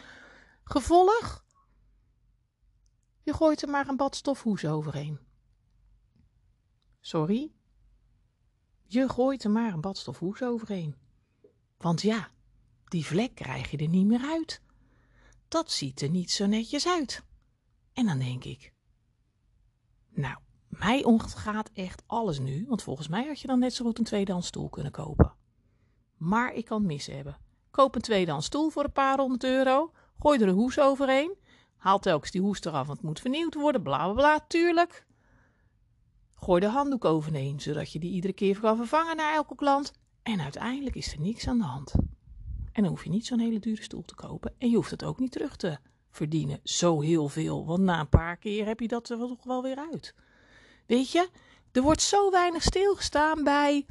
gevolg? 0.64 1.44
Je 3.24 3.34
gooit 3.34 3.62
er 3.62 3.70
maar 3.70 3.88
een 3.88 3.98
bad 3.98 4.16
stofhoes 4.16 4.66
overheen. 4.66 5.20
Sorry? 7.00 7.52
Je 8.84 9.10
gooit 9.10 9.44
er 9.44 9.52
maar 9.52 9.74
een 9.74 9.82
bad 9.82 9.98
stofhoes 9.98 10.44
overheen. 10.44 10.96
Want 11.78 12.02
ja, 12.02 12.32
die 12.88 13.06
vlek 13.06 13.36
krijg 13.36 13.72
je 13.72 13.78
er 13.78 13.88
niet 13.88 14.06
meer 14.06 14.22
uit. 14.22 14.62
Dat 15.48 15.72
ziet 15.72 16.02
er 16.02 16.10
niet 16.10 16.32
zo 16.32 16.46
netjes 16.46 16.88
uit. 16.88 17.24
En 17.94 18.06
dan 18.06 18.20
denk 18.20 18.44
ik, 18.44 18.74
nou, 20.10 20.38
mij 20.68 21.04
ontgaat 21.04 21.70
echt 21.74 22.04
alles 22.06 22.40
nu, 22.40 22.66
want 22.68 22.84
volgens 22.84 23.08
mij 23.08 23.28
had 23.28 23.40
je 23.40 23.48
dan 23.48 23.60
net 23.60 23.74
zo 23.74 23.86
goed 23.86 23.98
een 23.98 24.04
tweedehands 24.04 24.48
stoel 24.48 24.70
kunnen 24.70 24.92
kopen. 24.92 25.34
Maar 26.18 26.54
ik 26.54 26.66
kan 26.66 26.78
het 26.78 26.88
mis 26.88 27.06
hebben. 27.06 27.38
Koop 27.72 27.96
een 27.96 28.02
tweedehands 28.02 28.46
stoel 28.46 28.70
voor 28.70 28.84
een 28.84 28.92
paar 28.92 29.20
honderd 29.20 29.44
euro, 29.44 29.92
gooi 30.20 30.40
er 30.40 30.48
een 30.48 30.54
hoes 30.54 30.80
overheen 30.80 31.38
Haal 31.84 32.00
telkens 32.00 32.32
die 32.32 32.42
hoest 32.42 32.66
eraf, 32.66 32.86
want 32.86 32.98
het 32.98 33.08
moet 33.08 33.20
vernieuwd 33.20 33.54
worden, 33.54 33.84
bla 33.84 34.04
bla 34.04 34.14
bla, 34.14 34.46
tuurlijk. 34.48 35.06
Gooi 36.36 36.60
de 36.60 36.68
handdoek 36.68 37.06
overheen, 37.06 37.60
zodat 37.60 37.92
je 37.92 38.00
die 38.00 38.12
iedere 38.12 38.34
keer 38.34 38.60
kan 38.60 38.78
vervangen 38.78 39.16
naar 39.16 39.34
elke 39.34 39.56
klant. 39.56 39.94
En 40.22 40.42
uiteindelijk 40.42 40.96
is 40.96 41.14
er 41.14 41.20
niks 41.20 41.48
aan 41.48 41.58
de 41.58 41.64
hand. 41.64 41.94
En 42.72 42.82
dan 42.82 42.86
hoef 42.86 43.04
je 43.04 43.10
niet 43.10 43.26
zo'n 43.26 43.40
hele 43.40 43.60
dure 43.60 43.84
stoel 43.84 44.06
te 44.06 44.16
kopen. 44.16 44.54
En 44.58 44.70
je 44.70 44.76
hoeft 44.76 44.92
het 44.92 45.04
ook 45.04 45.20
niet 45.20 45.32
terug 45.32 45.56
te 45.56 45.78
verdienen. 46.10 46.60
Zo 46.64 47.02
heel 47.02 47.30
veel. 47.30 47.66
Want 47.66 47.82
na 47.82 48.00
een 48.00 48.10
paar 48.10 48.38
keer 48.38 48.66
heb 48.66 48.80
je 48.80 48.88
dat 48.88 49.10
er 49.10 49.18
toch 49.18 49.44
wel 49.44 49.62
weer 49.62 49.88
uit. 49.92 50.16
Weet 50.86 51.12
je, 51.12 51.30
er 51.72 51.82
wordt 51.82 52.02
zo 52.02 52.32
weinig 52.32 52.64
stilgestaan 52.64 53.44
bij. 53.44 53.86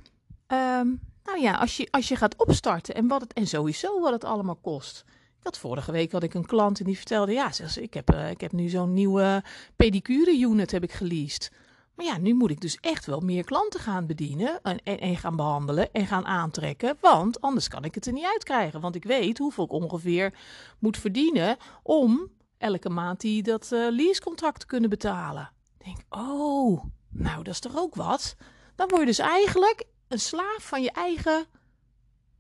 ehm, 0.47 0.87
nou 1.25 1.41
ja, 1.41 1.55
als 1.55 1.77
je, 1.77 1.89
als 1.91 2.09
je 2.09 2.17
gaat 2.17 2.37
opstarten 2.37 2.95
en, 2.95 3.09
wat 3.09 3.21
het, 3.21 3.33
en 3.33 3.47
sowieso 3.47 4.01
wat 4.01 4.13
het 4.13 4.25
allemaal 4.25 4.57
kost. 4.57 5.05
Had 5.43 5.59
vorige 5.59 5.93
week 5.93 6.13
had 6.13 6.23
ik 6.23 6.35
een 6.35 6.47
klant 6.47 6.79
en 6.79 6.85
die 6.85 6.97
vertelde: 6.97 7.33
Ja, 7.33 7.51
ik, 7.75 7.95
heb, 7.95 8.11
eh, 8.11 8.31
ik 8.31 8.41
heb 8.41 8.53
nu 8.53 8.69
zo'n 8.69 8.93
nieuwe 8.93 9.45
pedicure 9.77 10.39
unit 10.39 10.71
heb 10.71 10.83
ik 10.83 10.93
geleased. 10.93 11.51
Maar 11.95 12.07
ja, 12.07 12.19
nu 12.19 12.35
moet 12.35 12.51
ik 12.51 12.61
dus 12.61 12.79
echt 12.81 13.07
wel 13.07 13.21
meer 13.21 13.45
klanten 13.45 13.81
gaan 13.81 14.07
bedienen 14.07 14.61
en, 14.63 14.79
en, 14.85 14.99
en 14.99 15.17
gaan 15.17 15.37
behandelen 15.37 15.93
en 15.93 16.07
gaan 16.07 16.27
aantrekken. 16.27 16.97
Want 17.01 17.41
anders 17.41 17.69
kan 17.69 17.85
ik 17.85 17.95
het 17.95 18.07
er 18.07 18.13
niet 18.13 18.25
uitkrijgen. 18.25 18.81
Want 18.81 18.95
ik 18.95 19.05
weet 19.05 19.39
hoeveel 19.39 19.65
ik 19.65 19.73
ongeveer 19.73 20.35
moet 20.79 20.97
verdienen 20.97 21.57
om 21.83 22.31
elke 22.59 22.91
maand 22.91 23.21
die 23.21 23.43
dat 23.43 23.73
eh, 23.73 23.87
leasecontract 23.91 24.61
te 24.61 24.67
kunnen 24.67 24.91
betalen. 24.91 25.51
Ik 25.79 25.85
denk, 25.85 25.99
oh, 26.09 26.85
nou 27.09 27.43
dat 27.43 27.55
is 27.55 27.61
toch 27.61 27.77
ook 27.77 27.95
wat? 27.95 28.37
Dan 28.75 28.89
word 28.89 29.01
je 29.01 29.07
dus 29.07 29.19
eigenlijk 29.19 29.85
een 30.09 30.21
slaaf 30.21 30.59
van 30.59 30.83
je 30.83 30.91
eigen 30.91 31.47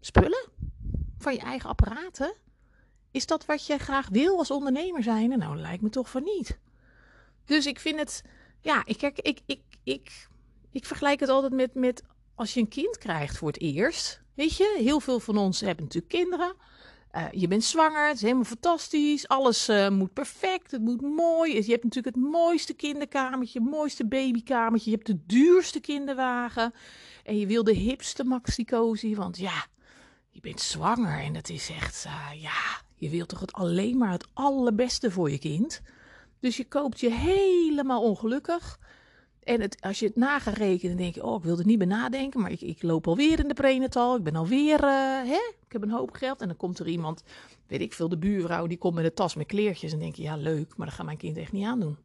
spullen, 0.01 0.49
van 1.19 1.33
je 1.33 1.41
eigen 1.41 1.69
apparaten. 1.69 2.35
Is 3.13 3.27
dat 3.27 3.45
wat 3.45 3.67
je 3.67 3.79
graag 3.79 4.09
wil 4.09 4.39
als 4.39 4.51
ondernemer 4.51 5.03
zijn? 5.03 5.39
Nou, 5.39 5.57
lijkt 5.57 5.83
me 5.83 5.89
toch 5.89 6.11
van 6.11 6.23
niet. 6.23 6.59
Dus 7.45 7.67
ik 7.67 7.79
vind 7.79 7.99
het, 7.99 8.23
ja, 8.61 8.83
ik, 8.85 8.99
kijk, 8.99 9.19
ik, 9.19 9.41
ik, 9.47 9.61
ik, 9.85 10.29
ik 10.71 10.85
vergelijk 10.85 11.21
het 11.21 11.29
altijd 11.29 11.53
met, 11.53 11.75
met 11.75 12.03
als 12.35 12.55
je 12.55 12.61
een 12.61 12.69
kind 12.69 12.99
krijgt 12.99 13.39
voor 13.39 13.49
het 13.49 13.61
eerst. 13.61 14.21
Weet 14.35 14.57
je, 14.57 14.77
heel 14.79 15.01
veel 15.01 15.21
van 15.21 15.37
ons 15.37 15.61
hebben 15.61 15.85
natuurlijk 15.85 16.13
kinderen. 16.13 16.55
Uh, 17.13 17.25
je 17.31 17.49
bent 17.49 17.65
zwanger, 17.65 18.07
het 18.07 18.17
is 18.17 18.23
helemaal 18.23 18.45
fantastisch. 18.45 19.29
Alles 19.29 19.69
uh, 19.69 19.89
moet 19.89 20.13
perfect, 20.13 20.71
het 20.71 20.81
moet 20.81 21.01
mooi. 21.01 21.55
Je 21.55 21.71
hebt 21.71 21.85
natuurlijk 21.85 22.17
het 22.17 22.25
mooiste 22.25 22.75
kinderkamertje, 22.75 23.61
het 23.61 23.71
mooiste 23.71 24.07
babykamertje. 24.07 24.91
Je 24.91 24.97
hebt 24.97 25.09
de 25.09 25.21
duurste 25.27 25.81
kinderwagen. 25.81 26.75
En 27.25 27.39
je 27.39 27.47
wil 27.47 27.65
de 27.65 27.75
hipste 27.75 28.25
maxicosi, 28.25 29.17
want 29.17 29.39
ja, 29.39 29.67
je 30.31 30.41
bent 30.41 30.61
zwanger. 30.61 31.21
En 31.21 31.33
dat 31.33 31.49
is 31.49 31.71
echt, 31.71 32.05
uh, 32.07 32.43
ja, 32.43 32.81
je 33.03 33.09
wilt 33.09 33.29
toch 33.29 33.41
het 33.41 33.53
alleen 33.53 33.99
maar 33.99 34.11
het 34.11 34.27
allerbeste 34.33 35.11
voor 35.11 35.31
je 35.31 35.39
kind. 35.39 35.83
Dus 36.41 36.57
je 36.57 36.69
koopt 36.69 37.01
je 37.01 37.11
helemaal 37.11 38.03
ongelukkig. 38.03 38.79
En 39.43 39.61
het, 39.61 39.81
als 39.81 39.99
je 39.99 40.07
het 40.07 40.17
na 40.17 40.39
gaat 40.39 40.57
rekenen, 40.57 40.97
denk 40.97 41.15
je, 41.15 41.25
oh, 41.25 41.37
ik 41.37 41.43
wil 41.43 41.59
er 41.59 41.67
niet 41.67 41.79
bij 41.79 41.87
nadenken, 41.87 42.41
maar 42.41 42.51
ik, 42.51 42.61
ik 42.61 42.83
loop 42.83 43.07
alweer 43.07 43.39
in 43.39 43.49
de 43.49 43.55
prenatal. 43.55 44.17
Ik 44.17 44.23
ben 44.23 44.37
alweer, 44.37 44.85
uh, 44.85 45.23
hè, 45.23 45.53
ik 45.67 45.73
heb 45.73 45.83
een 45.83 45.91
hoop 45.91 46.11
geld. 46.11 46.41
En 46.41 46.47
dan 46.49 46.57
komt 46.57 46.79
er 46.79 46.89
iemand, 46.89 47.23
weet 47.67 47.81
ik 47.81 47.93
veel, 47.93 48.09
de 48.09 48.19
buurvrouw, 48.19 48.67
die 48.67 48.79
komt 48.79 48.95
met 48.95 49.05
een 49.05 49.15
tas 49.15 49.35
met 49.35 49.47
kleertjes. 49.47 49.93
En 49.93 49.99
denk 49.99 50.15
je, 50.15 50.23
ja, 50.23 50.37
leuk, 50.37 50.77
maar 50.77 50.87
dat 50.87 50.97
gaat 50.97 51.07
mijn 51.07 51.19
kind 51.19 51.37
echt 51.37 51.53
niet 51.53 51.67
aandoen. 51.67 51.97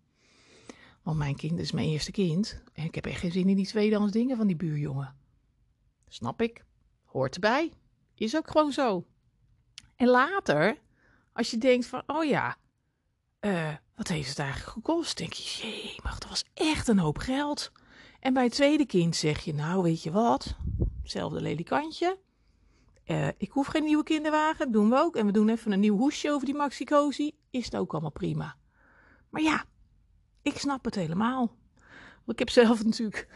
Want 1.03 1.17
mijn 1.17 1.35
kind 1.35 1.59
is 1.59 1.71
mijn 1.71 1.87
eerste 1.87 2.11
kind. 2.11 2.61
En 2.73 2.83
ik 2.83 2.95
heb 2.95 3.05
echt 3.05 3.19
geen 3.19 3.31
zin 3.31 3.49
in 3.49 3.55
die 3.55 3.67
tweedehands 3.67 4.11
dingen 4.11 4.37
van 4.37 4.47
die 4.47 4.55
buurjongen. 4.55 5.15
Snap 6.07 6.41
ik. 6.41 6.65
Hoort 7.03 7.35
erbij. 7.35 7.71
Is 8.15 8.35
ook 8.35 8.51
gewoon 8.51 8.71
zo. 8.71 9.05
En 9.95 10.07
later, 10.07 10.77
als 11.37 11.51
je 11.51 11.57
denkt 11.57 11.85
van, 11.85 12.03
oh 12.05 12.25
ja, 12.25 12.57
uh, 13.41 13.73
wat 13.95 14.07
heeft 14.07 14.29
het 14.29 14.39
eigenlijk 14.39 14.71
gekost? 14.71 15.17
Denk 15.17 15.33
je, 15.33 15.67
jee, 15.67 15.95
maar 16.03 16.15
dat 16.19 16.29
was 16.29 16.43
echt 16.53 16.87
een 16.87 16.99
hoop 16.99 17.17
geld. 17.17 17.71
En 18.19 18.33
bij 18.33 18.43
het 18.43 18.53
tweede 18.53 18.85
kind 18.85 19.15
zeg 19.15 19.39
je, 19.43 19.53
nou 19.53 19.83
weet 19.83 20.03
je 20.03 20.11
wat, 20.11 20.55
hetzelfde 21.01 21.41
ledikantje. 21.41 22.17
Uh, 23.05 23.27
ik 23.27 23.51
hoef 23.51 23.67
geen 23.67 23.83
nieuwe 23.83 24.03
kinderwagen, 24.03 24.71
doen 24.71 24.89
we 24.89 24.95
ook. 24.95 25.15
En 25.15 25.25
we 25.25 25.31
doen 25.31 25.49
even 25.49 25.71
een 25.71 25.79
nieuw 25.79 25.97
hoesje 25.97 26.31
over 26.31 26.45
die 26.45 26.55
maxicosi. 26.55 27.31
Is 27.49 27.65
het 27.65 27.75
ook 27.75 27.91
allemaal 27.91 28.11
prima. 28.11 28.55
Maar 29.29 29.41
ja, 29.41 29.65
ik 30.41 30.57
snap 30.57 30.85
het 30.85 30.95
helemaal. 30.95 31.55
Ik 32.27 32.39
heb 32.39 32.49
zelf 32.49 32.83
natuurlijk, 32.85 33.27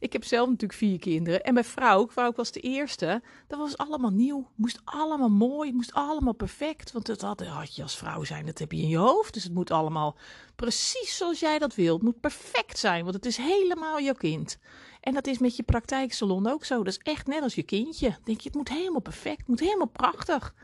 ik 0.00 0.12
heb 0.12 0.24
zelf 0.24 0.48
natuurlijk 0.48 0.78
vier 0.78 0.98
kinderen. 0.98 1.42
En 1.42 1.54
bij 1.54 1.64
vrouw, 1.64 2.08
vrouw 2.08 2.32
was 2.36 2.52
de 2.52 2.60
eerste. 2.60 3.22
Dat 3.46 3.58
was 3.58 3.76
allemaal 3.76 4.10
nieuw. 4.10 4.50
Moest 4.54 4.80
allemaal 4.84 5.28
mooi. 5.28 5.72
Moest 5.72 5.92
allemaal 5.92 6.32
perfect. 6.32 6.92
Want 6.92 7.06
dat 7.06 7.20
had, 7.20 7.46
had 7.46 7.76
je 7.76 7.82
als 7.82 7.96
vrouw 7.96 8.24
zijn. 8.24 8.46
Dat 8.46 8.58
heb 8.58 8.72
je 8.72 8.82
in 8.82 8.88
je 8.88 8.96
hoofd. 8.96 9.34
Dus 9.34 9.44
het 9.44 9.54
moet 9.54 9.70
allemaal 9.70 10.16
precies 10.56 11.16
zoals 11.16 11.40
jij 11.40 11.58
dat 11.58 11.74
wilt. 11.74 12.02
Moet 12.02 12.20
perfect 12.20 12.78
zijn. 12.78 13.02
Want 13.02 13.14
het 13.14 13.26
is 13.26 13.36
helemaal 13.36 14.00
jouw 14.00 14.14
kind. 14.14 14.58
En 15.00 15.14
dat 15.14 15.26
is 15.26 15.38
met 15.38 15.56
je 15.56 15.62
praktijksalon 15.62 16.46
ook 16.46 16.64
zo. 16.64 16.76
Dat 16.76 16.86
is 16.86 17.12
echt 17.12 17.26
net 17.26 17.42
als 17.42 17.54
je 17.54 17.62
kindje. 17.62 18.16
Denk 18.24 18.40
je, 18.40 18.48
het 18.48 18.56
moet 18.56 18.68
helemaal 18.68 19.00
perfect. 19.00 19.38
Het 19.38 19.48
moet 19.48 19.60
helemaal 19.60 19.86
prachtig. 19.86 20.54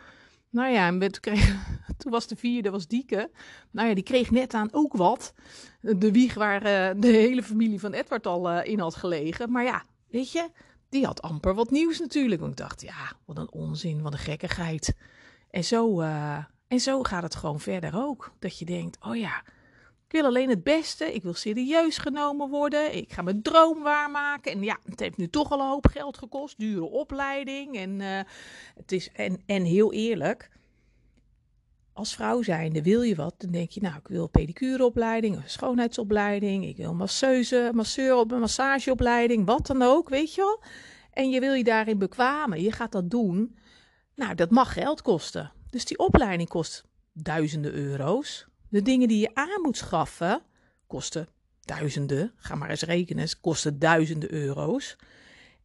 Nou 0.50 0.72
ja, 0.72 0.86
en 0.86 0.98
toen, 0.98 1.20
kreeg, 1.20 1.56
toen 1.98 2.12
was 2.12 2.26
de 2.26 2.36
vierde, 2.36 2.70
was 2.70 2.86
Dieke. 2.86 3.30
Nou 3.70 3.88
ja, 3.88 3.94
die 3.94 4.04
kreeg 4.04 4.30
net 4.30 4.54
aan 4.54 4.72
ook 4.72 4.96
wat. 4.96 5.34
De 5.80 6.12
wieg 6.12 6.34
waar 6.34 6.62
uh, 6.94 7.00
de 7.02 7.08
hele 7.08 7.42
familie 7.42 7.80
van 7.80 7.92
Edward 7.92 8.26
al 8.26 8.50
uh, 8.50 8.64
in 8.64 8.78
had 8.78 8.94
gelegen. 8.94 9.50
Maar 9.50 9.64
ja, 9.64 9.84
weet 10.08 10.32
je, 10.32 10.50
die 10.88 11.06
had 11.06 11.22
amper 11.22 11.54
wat 11.54 11.70
nieuws 11.70 11.98
natuurlijk. 11.98 12.40
Want 12.40 12.52
ik 12.52 12.58
dacht, 12.58 12.80
ja, 12.80 13.12
wat 13.24 13.38
een 13.38 13.52
onzin, 13.52 14.02
wat 14.02 14.12
een 14.12 14.18
gekkigheid. 14.18 14.94
En 15.50 15.64
zo, 15.64 16.00
uh, 16.00 16.44
en 16.68 16.80
zo 16.80 17.02
gaat 17.02 17.22
het 17.22 17.34
gewoon 17.34 17.60
verder 17.60 17.92
ook. 17.94 18.32
Dat 18.38 18.58
je 18.58 18.64
denkt, 18.64 18.96
oh 19.04 19.16
ja, 19.16 19.42
ik 20.06 20.12
wil 20.12 20.24
alleen 20.24 20.48
het 20.48 20.62
beste. 20.62 21.14
Ik 21.14 21.22
wil 21.22 21.34
serieus 21.34 21.98
genomen 21.98 22.48
worden. 22.48 22.96
Ik 22.96 23.12
ga 23.12 23.22
mijn 23.22 23.42
droom 23.42 23.82
waarmaken. 23.82 24.52
En 24.52 24.62
ja, 24.62 24.78
het 24.84 25.00
heeft 25.00 25.16
nu 25.16 25.28
toch 25.28 25.50
al 25.50 25.60
een 25.60 25.68
hoop 25.68 25.86
geld 25.86 26.18
gekost. 26.18 26.58
Dure 26.58 26.84
opleiding. 26.84 27.76
En, 27.76 28.00
het 28.74 28.92
is, 28.92 29.12
en, 29.12 29.42
en 29.46 29.62
heel 29.62 29.92
eerlijk. 29.92 30.50
Als 31.92 32.14
vrouw 32.14 32.42
zijnde 32.42 32.82
wil 32.82 33.02
je 33.02 33.14
wat, 33.14 33.34
dan 33.36 33.50
denk 33.50 33.70
je, 33.70 33.80
nou, 33.80 33.96
ik 33.96 34.08
wil 34.08 34.26
pedicureopleiding, 34.28 35.36
een 35.36 35.42
schoonheidsopleiding, 35.46 36.66
ik 36.66 36.76
wil 36.76 36.94
masseuse, 36.94 37.70
masseur 37.74 38.16
op 38.16 38.32
een 38.32 38.40
massageopleiding, 38.40 39.46
wat 39.46 39.66
dan 39.66 39.82
ook, 39.82 40.08
weet 40.08 40.34
je 40.34 40.40
wel. 40.40 40.62
En 41.12 41.30
je 41.30 41.40
wil 41.40 41.52
je 41.52 41.64
daarin 41.64 41.98
bekwamen, 41.98 42.62
je 42.62 42.72
gaat 42.72 42.92
dat 42.92 43.10
doen. 43.10 43.56
Nou, 44.14 44.34
dat 44.34 44.50
mag 44.50 44.72
geld 44.72 45.02
kosten. 45.02 45.52
Dus 45.70 45.84
die 45.84 45.98
opleiding 45.98 46.48
kost 46.48 46.84
duizenden 47.12 47.72
euro's. 47.72 48.46
De 48.68 48.82
dingen 48.82 49.08
die 49.08 49.20
je 49.20 49.34
aan 49.34 49.62
moet 49.62 49.76
schaffen 49.76 50.42
kosten 50.86 51.28
duizenden. 51.60 52.32
Ga 52.36 52.54
maar 52.54 52.70
eens 52.70 52.82
rekenen, 52.82 53.40
kosten 53.40 53.78
duizenden 53.78 54.32
euro's. 54.32 54.96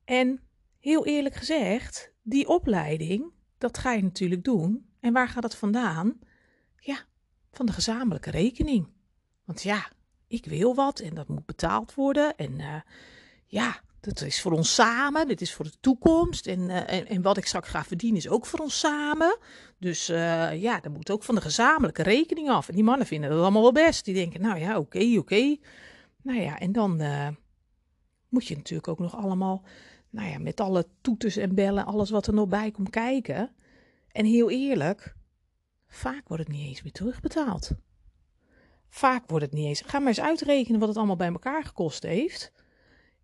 En 0.04 0.40
heel 0.80 1.06
eerlijk 1.06 1.36
gezegd, 1.36 2.12
die 2.22 2.48
opleiding, 2.48 3.32
dat 3.58 3.78
ga 3.78 3.92
je 3.92 4.04
natuurlijk 4.04 4.44
doen. 4.44 4.86
En 5.06 5.14
waar 5.14 5.30
gaat 5.30 5.44
het 5.44 5.56
vandaan? 5.56 6.20
Ja, 6.80 6.98
van 7.52 7.66
de 7.66 7.72
gezamenlijke 7.72 8.32
rekening. 8.32 8.88
Want 9.44 9.64
ja, 9.64 9.90
ik 10.28 10.46
wil 10.46 10.76
wat 10.76 11.00
en 11.00 11.16
dat 11.16 11.28
moet 11.28 11.46
betaald 11.46 11.94
worden. 11.94 12.36
En 12.36 12.60
uh, 12.60 12.76
ja, 13.46 13.82
dat 14.00 14.22
is 14.22 14.42
voor 14.42 14.52
ons 14.52 14.74
samen. 14.74 15.28
Dit 15.28 15.42
is 15.42 15.54
voor 15.54 15.66
de 15.66 15.80
toekomst. 15.80 16.48
En, 16.48 16.60
uh, 16.60 16.94
en, 16.94 17.08
en, 17.08 17.22
wat 17.22 17.38
ik 17.38 17.46
straks 17.46 17.70
ga 17.70 17.84
verdienen 17.84 18.18
is 18.18 18.30
ook 18.30 18.46
voor 18.46 18.60
ons 18.60 18.80
samen. 18.80 19.38
Dus 19.78 20.10
uh, 20.10 20.62
ja, 20.62 20.80
dat 20.80 20.94
moet 20.94 21.12
ook 21.12 21.24
van 21.24 21.36
de 21.36 21.42
gezamenlijke 21.42 22.04
rekening 22.04 22.50
af. 22.50 22.68
En 22.68 22.76
die 22.76 22.84
mannen 22.84 23.08
vinden 23.08 23.30
dat 23.30 23.40
allemaal 23.40 23.62
wel 23.62 23.72
best. 23.72 24.06
Die 24.06 24.14
denken, 24.14 24.42
nou 24.42 24.60
ja, 24.60 24.78
oké, 24.78 25.18
oké. 25.18 25.58
Nou 26.22 26.40
ja, 26.40 26.60
en 26.60 26.72
dan 26.72 26.98
moet 28.30 28.48
je 28.48 28.56
natuurlijk 28.56 28.88
ook 28.88 29.00
nog 29.00 29.16
allemaal, 29.16 29.64
nou 30.10 30.30
ja, 30.30 30.40
met 30.40 30.60
alle 30.60 30.88
toeters 31.02 31.38
en 31.38 31.56
bellen, 31.56 31.86
alles 31.86 32.10
wat 32.10 32.28
er 32.28 32.34
nog 32.34 32.48
bij 32.48 32.72
komt 32.72 32.90
kijken. 32.90 33.56
En 34.16 34.26
heel 34.26 34.50
eerlijk, 34.50 35.16
vaak 35.88 36.28
wordt 36.28 36.44
het 36.44 36.52
niet 36.52 36.68
eens 36.68 36.82
meer 36.84 36.92
terugbetaald. 36.92 37.72
Vaak 38.90 39.30
wordt 39.30 39.46
het 39.46 39.54
niet 39.54 39.66
eens. 39.66 39.82
Ga 39.82 40.00
maar 40.00 40.08
eens 40.08 40.22
uitrekenen 40.22 40.80
wat 40.80 40.88
het 40.88 40.98
allemaal 40.98 41.16
bij 41.16 41.32
elkaar 41.32 41.64
gekost 41.64 42.04
heeft. 42.04 42.52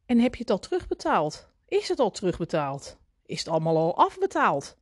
En 0.05 0.19
heb 0.19 0.35
je 0.35 0.41
het 0.41 0.49
al 0.49 0.59
terugbetaald? 0.59 1.49
Is 1.67 1.87
het 1.87 1.99
al 1.99 2.11
terugbetaald? 2.11 2.97
Is 3.25 3.39
het 3.39 3.47
allemaal 3.47 3.77
al 3.77 3.97
afbetaald? 3.97 4.77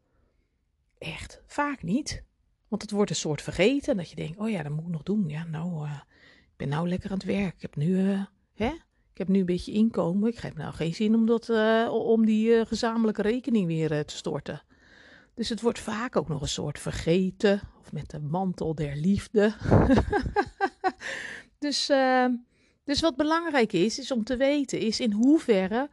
Echt, 0.98 1.42
vaak 1.46 1.84
niet. 1.84 2.24
Want 2.68 2.82
het 2.82 2.92
wordt 2.92 3.10
een 3.10 3.16
soort 3.16 3.42
vergeten. 3.42 3.98
Dat 3.98 4.10
je 4.10 4.16
denkt, 4.16 4.38
oh 4.38 4.50
ja, 4.50 4.64
dat 4.64 4.72
moet 4.72 4.86
ik 4.86 4.92
nog 4.92 5.04
doen. 5.04 5.30
Ja, 5.30 5.44
nou, 5.44 5.86
uh, 5.86 5.94
ik 6.42 6.58
ben 6.58 6.70
nou 6.70 6.88
lekker 6.88 7.12
aan 7.12 7.18
het 7.18 7.26
werk. 7.26 7.56
Ik 7.56 7.62
heb 7.62 7.76
nu, 7.76 7.88
uh, 7.88 8.26
hè? 8.54 8.72
Ik 9.12 9.18
heb 9.18 9.28
nu 9.28 9.40
een 9.40 9.46
beetje 9.46 9.72
inkomen. 9.72 10.30
Ik 10.30 10.40
heb 10.40 10.58
nou 10.58 10.74
geen 10.74 10.94
zin 10.94 11.16
om, 11.16 11.26
dat, 11.26 11.50
uh, 11.50 11.90
om 11.92 12.26
die 12.26 12.66
gezamenlijke 12.66 13.22
rekening 13.22 13.68
weer 13.68 14.06
te 14.06 14.16
storten. 14.16 14.62
Dus 15.40 15.50
het 15.50 15.62
wordt 15.62 15.80
vaak 15.80 16.16
ook 16.16 16.28
nog 16.28 16.42
een 16.42 16.48
soort 16.48 16.80
vergeten. 16.80 17.62
Of 17.82 17.92
met 17.92 18.10
de 18.10 18.20
mantel 18.20 18.76
der 18.76 18.96
liefde. 18.96 19.54
dus 21.60 21.92
dus 22.84 23.02
wat 23.02 23.16
belangrijk 23.16 23.74
is, 23.74 24.00
is 24.00 24.12
om 24.12 24.24
te 24.24 24.38
weten, 24.38 24.80
is 24.80 25.00
in 25.00 25.12
hoeverre 25.12 25.90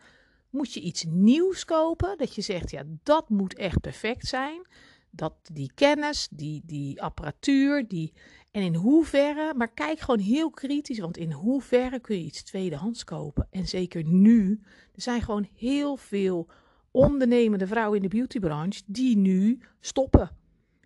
moet 0.50 0.72
je 0.72 0.80
iets 0.80 1.04
nieuws 1.08 1.64
kopen. 1.64 2.18
Dat 2.18 2.34
je 2.34 2.42
zegt, 2.42 2.70
ja, 2.70 2.82
dat 3.02 3.28
moet 3.28 3.54
echt 3.54 3.80
perfect 3.80 4.26
zijn. 4.26 4.66
Dat 5.10 5.34
die 5.52 5.70
kennis, 5.74 6.28
die, 6.30 6.62
die 6.64 7.02
apparatuur, 7.02 7.88
die. 7.88 8.12
En 8.50 8.62
in 8.62 8.74
hoeverre, 8.74 9.54
maar 9.54 9.72
kijk 9.72 9.98
gewoon 9.98 10.20
heel 10.20 10.50
kritisch, 10.50 10.98
want 10.98 11.16
in 11.16 11.32
hoeverre 11.32 12.00
kun 12.00 12.18
je 12.18 12.24
iets 12.24 12.42
tweedehands 12.42 13.04
kopen? 13.04 13.46
En 13.50 13.68
zeker 13.68 14.04
nu, 14.04 14.60
er 14.94 15.02
zijn 15.02 15.22
gewoon 15.22 15.48
heel 15.54 15.96
veel 15.96 16.48
ondernemende 16.96 17.66
vrouwen 17.66 17.96
in 17.96 18.08
de 18.08 18.16
beautybranche 18.16 18.82
die 18.86 19.16
nu 19.16 19.60
stoppen. 19.80 20.30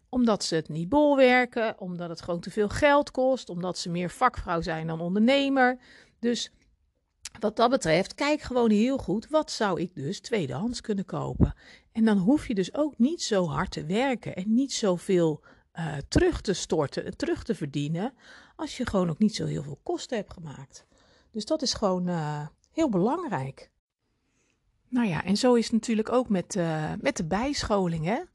Omdat 0.08 0.44
ze 0.44 0.54
het 0.54 0.68
niet 0.68 0.88
bolwerken, 0.88 1.80
omdat 1.80 2.08
het 2.08 2.22
gewoon 2.22 2.40
te 2.40 2.50
veel 2.50 2.68
geld 2.68 3.10
kost, 3.10 3.48
omdat 3.48 3.78
ze 3.78 3.90
meer 3.90 4.10
vakvrouw 4.10 4.60
zijn 4.60 4.86
dan 4.86 5.00
ondernemer. 5.00 5.78
Dus 6.18 6.52
wat 7.40 7.56
dat 7.56 7.70
betreft, 7.70 8.14
kijk 8.14 8.40
gewoon 8.40 8.70
heel 8.70 8.98
goed, 8.98 9.28
wat 9.28 9.50
zou 9.50 9.80
ik 9.80 9.94
dus 9.94 10.20
tweedehands 10.20 10.80
kunnen 10.80 11.04
kopen? 11.04 11.54
En 11.92 12.04
dan 12.04 12.18
hoef 12.18 12.46
je 12.46 12.54
dus 12.54 12.74
ook 12.74 12.98
niet 12.98 13.22
zo 13.22 13.46
hard 13.46 13.70
te 13.70 13.84
werken 13.84 14.34
en 14.34 14.54
niet 14.54 14.72
zoveel 14.72 15.44
uh, 15.74 15.96
terug 16.08 16.40
te 16.40 16.52
storten 16.52 17.04
en 17.04 17.16
terug 17.16 17.44
te 17.44 17.54
verdienen, 17.54 18.14
als 18.56 18.76
je 18.76 18.86
gewoon 18.86 19.10
ook 19.10 19.18
niet 19.18 19.34
zo 19.34 19.46
heel 19.46 19.62
veel 19.62 19.80
kosten 19.82 20.16
hebt 20.16 20.32
gemaakt. 20.32 20.86
Dus 21.30 21.44
dat 21.44 21.62
is 21.62 21.74
gewoon 21.74 22.08
uh, 22.08 22.46
heel 22.72 22.88
belangrijk. 22.88 23.70
Nou 24.90 25.06
ja, 25.06 25.24
en 25.24 25.36
zo 25.36 25.54
is 25.54 25.64
het 25.64 25.72
natuurlijk 25.72 26.12
ook 26.12 26.28
met, 26.28 26.54
uh, 26.54 26.92
met 27.00 27.16
de 27.16 27.24
bijscholing. 27.24 28.26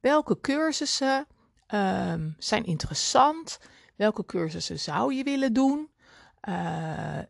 Welke 0.00 0.40
cursussen 0.40 1.26
um, 1.74 2.34
zijn 2.38 2.64
interessant? 2.64 3.58
Welke 3.96 4.24
cursussen 4.24 4.78
zou 4.78 5.14
je 5.14 5.24
willen 5.24 5.52
doen? 5.52 5.88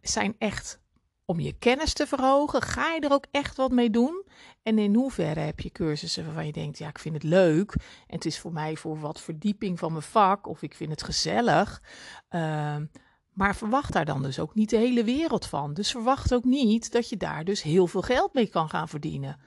zijn 0.02 0.34
echt 0.38 0.80
om 1.24 1.40
je 1.40 1.58
kennis 1.58 1.92
te 1.92 2.06
verhogen? 2.06 2.62
Ga 2.62 2.92
je 2.92 3.00
er 3.00 3.12
ook 3.12 3.26
echt 3.30 3.56
wat 3.56 3.70
mee 3.70 3.90
doen? 3.90 4.24
En 4.62 4.78
in 4.78 4.94
hoeverre 4.94 5.40
heb 5.40 5.60
je 5.60 5.70
cursussen 5.70 6.24
waarvan 6.24 6.46
je 6.46 6.52
denkt, 6.52 6.78
ja, 6.78 6.88
ik 6.88 6.98
vind 6.98 7.14
het 7.14 7.22
leuk 7.22 7.72
en 8.06 8.14
het 8.14 8.24
is 8.24 8.38
voor 8.38 8.52
mij 8.52 8.76
voor 8.76 9.00
wat 9.00 9.20
verdieping 9.20 9.78
van 9.78 9.92
mijn 9.92 10.04
vak 10.04 10.46
of 10.46 10.62
ik 10.62 10.74
vind 10.74 10.90
het 10.90 11.02
gezellig. 11.02 11.82
Maar 13.32 13.56
verwacht 13.56 13.92
daar 13.92 14.04
dan 14.04 14.22
dus 14.22 14.38
ook 14.38 14.54
niet 14.54 14.70
de 14.70 14.76
hele 14.76 15.04
wereld 15.04 15.46
van. 15.46 15.74
Dus 15.74 15.90
verwacht 15.90 16.34
ook 16.34 16.44
niet 16.44 16.92
dat 16.92 17.08
je 17.08 17.16
daar 17.16 17.44
dus 17.44 17.62
heel 17.62 17.86
veel 17.86 18.02
geld 18.02 18.34
mee 18.34 18.46
kan 18.46 18.68
gaan 18.68 18.88
verdienen. 18.88 19.40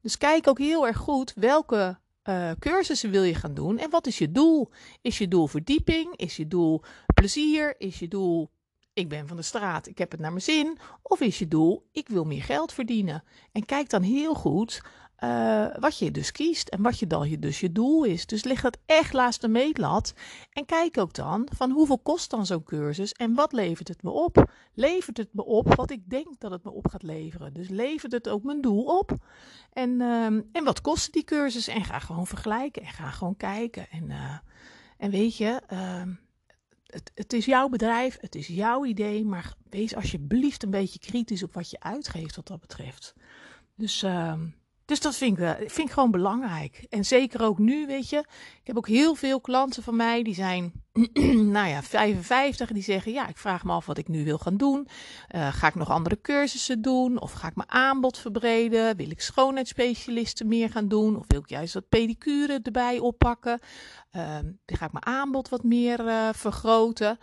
Dus 0.00 0.18
kijk 0.18 0.48
ook 0.48 0.58
heel 0.58 0.86
erg 0.86 0.96
goed 0.96 1.32
welke 1.34 1.98
uh, 2.24 2.50
cursussen 2.58 3.10
wil 3.10 3.22
je 3.22 3.34
gaan 3.34 3.54
doen 3.54 3.78
en 3.78 3.90
wat 3.90 4.06
is 4.06 4.18
je 4.18 4.32
doel? 4.32 4.70
Is 5.00 5.18
je 5.18 5.28
doel 5.28 5.46
verdieping? 5.46 6.16
Is 6.16 6.36
je 6.36 6.46
doel 6.46 6.82
plezier? 7.14 7.74
Is 7.78 7.98
je 7.98 8.08
doel 8.08 8.50
ik 8.96 9.08
ben 9.08 9.28
van 9.28 9.36
de 9.36 9.42
straat, 9.42 9.86
ik 9.86 9.98
heb 9.98 10.10
het 10.10 10.20
naar 10.20 10.30
mijn 10.30 10.42
zin? 10.42 10.78
Of 11.02 11.20
is 11.20 11.38
je 11.38 11.48
doel, 11.48 11.86
ik 11.92 12.08
wil 12.08 12.24
meer 12.24 12.42
geld 12.42 12.72
verdienen? 12.72 13.24
En 13.52 13.64
kijk 13.64 13.90
dan 13.90 14.02
heel 14.02 14.34
goed 14.34 14.82
uh, 15.20 15.66
wat 15.78 15.98
je 15.98 16.10
dus 16.10 16.32
kiest 16.32 16.68
en 16.68 16.82
wat 16.82 16.98
je 16.98 17.06
dan 17.06 17.30
je, 17.30 17.38
dus 17.38 17.60
je 17.60 17.72
doel 17.72 18.04
is. 18.04 18.26
Dus 18.26 18.44
leg 18.44 18.60
dat 18.60 18.78
echt 18.86 19.12
naast 19.12 19.40
de 19.40 19.48
meetlat 19.48 20.14
en 20.52 20.64
kijk 20.64 20.98
ook 20.98 21.14
dan 21.14 21.48
van 21.54 21.70
hoeveel 21.70 21.98
kost 21.98 22.30
dan 22.30 22.46
zo'n 22.46 22.64
cursus 22.64 23.12
en 23.12 23.34
wat 23.34 23.52
levert 23.52 23.88
het 23.88 24.02
me 24.02 24.10
op? 24.10 24.50
Levert 24.74 25.16
het 25.16 25.28
me 25.32 25.44
op 25.44 25.74
wat 25.74 25.90
ik 25.90 26.10
denk 26.10 26.40
dat 26.40 26.50
het 26.50 26.64
me 26.64 26.70
op 26.70 26.88
gaat 26.88 27.02
leveren? 27.02 27.54
Dus 27.54 27.68
levert 27.68 28.12
het 28.12 28.28
ook 28.28 28.42
mijn 28.42 28.60
doel 28.60 28.84
op? 28.84 29.16
En, 29.72 29.90
uh, 30.00 30.24
en 30.26 30.64
wat 30.64 30.80
kosten 30.80 31.12
die 31.12 31.24
cursus? 31.24 31.68
En 31.68 31.84
ga 31.84 31.98
gewoon 31.98 32.26
vergelijken 32.26 32.82
en 32.82 32.92
ga 32.92 33.10
gewoon 33.10 33.36
kijken. 33.36 33.90
En, 33.90 34.10
uh, 34.10 34.38
en 34.98 35.10
weet 35.10 35.36
je, 35.36 35.60
ehm, 35.66 36.12
het, 36.86 37.10
het 37.14 37.32
is 37.32 37.44
jouw 37.44 37.68
bedrijf, 37.68 38.18
het 38.20 38.34
is 38.34 38.46
jouw 38.46 38.84
idee, 38.84 39.24
maar 39.24 39.54
wees 39.70 39.94
alsjeblieft 39.94 40.62
een 40.62 40.70
beetje 40.70 40.98
kritisch 40.98 41.42
op 41.42 41.54
wat 41.54 41.70
je 41.70 41.80
uitgeeft 41.80 42.36
wat 42.36 42.46
dat 42.46 42.60
betreft. 42.60 43.14
Dus, 43.74 44.02
uh, 44.02 44.34
dus 44.86 45.00
dat 45.00 45.16
vind 45.16 45.38
ik, 45.38 45.56
vind 45.58 45.88
ik 45.88 45.90
gewoon 45.90 46.10
belangrijk. 46.10 46.86
En 46.88 47.04
zeker 47.04 47.42
ook 47.42 47.58
nu, 47.58 47.86
weet 47.86 48.08
je. 48.08 48.18
Ik 48.60 48.66
heb 48.66 48.76
ook 48.76 48.88
heel 48.88 49.14
veel 49.14 49.40
klanten 49.40 49.82
van 49.82 49.96
mij 49.96 50.22
die 50.22 50.34
zijn, 50.34 50.72
nou 51.56 51.68
ja, 51.68 51.82
55. 51.82 52.72
Die 52.72 52.82
zeggen, 52.82 53.12
ja, 53.12 53.28
ik 53.28 53.36
vraag 53.36 53.64
me 53.64 53.72
af 53.72 53.86
wat 53.86 53.98
ik 53.98 54.08
nu 54.08 54.24
wil 54.24 54.38
gaan 54.38 54.56
doen. 54.56 54.88
Uh, 55.34 55.52
ga 55.52 55.66
ik 55.66 55.74
nog 55.74 55.90
andere 55.90 56.20
cursussen 56.20 56.82
doen? 56.82 57.20
Of 57.20 57.32
ga 57.32 57.48
ik 57.48 57.56
mijn 57.56 57.70
aanbod 57.70 58.18
verbreden? 58.18 58.96
Wil 58.96 59.10
ik 59.10 59.20
schoonheidsspecialisten 59.20 60.48
meer 60.48 60.70
gaan 60.70 60.88
doen? 60.88 61.16
Of 61.16 61.24
wil 61.28 61.40
ik 61.40 61.48
juist 61.48 61.74
wat 61.74 61.88
pedicure 61.88 62.60
erbij 62.62 62.98
oppakken? 62.98 63.60
Uh, 64.12 64.38
ga 64.66 64.86
ik 64.86 64.92
mijn 64.92 65.06
aanbod 65.06 65.48
wat 65.48 65.62
meer 65.62 66.06
uh, 66.06 66.28
vergroten? 66.32 67.18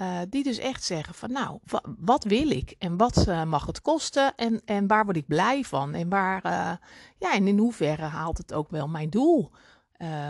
Uh, 0.00 0.18
die 0.28 0.42
dus 0.42 0.58
echt 0.58 0.84
zeggen 0.84 1.14
van 1.14 1.32
nou, 1.32 1.58
wat 1.98 2.24
wil 2.24 2.50
ik 2.50 2.74
en 2.78 2.96
wat 2.96 3.24
uh, 3.28 3.44
mag 3.44 3.66
het 3.66 3.80
kosten 3.80 4.34
en, 4.34 4.60
en 4.64 4.86
waar 4.86 5.04
word 5.04 5.16
ik 5.16 5.26
blij 5.26 5.62
van 5.64 5.94
en 5.94 6.08
waar, 6.08 6.44
uh, 6.46 6.86
ja, 7.18 7.34
en 7.34 7.46
in 7.46 7.58
hoeverre 7.58 8.02
haalt 8.02 8.38
het 8.38 8.52
ook 8.52 8.70
wel 8.70 8.88
mijn 8.88 9.10
doel? 9.10 9.50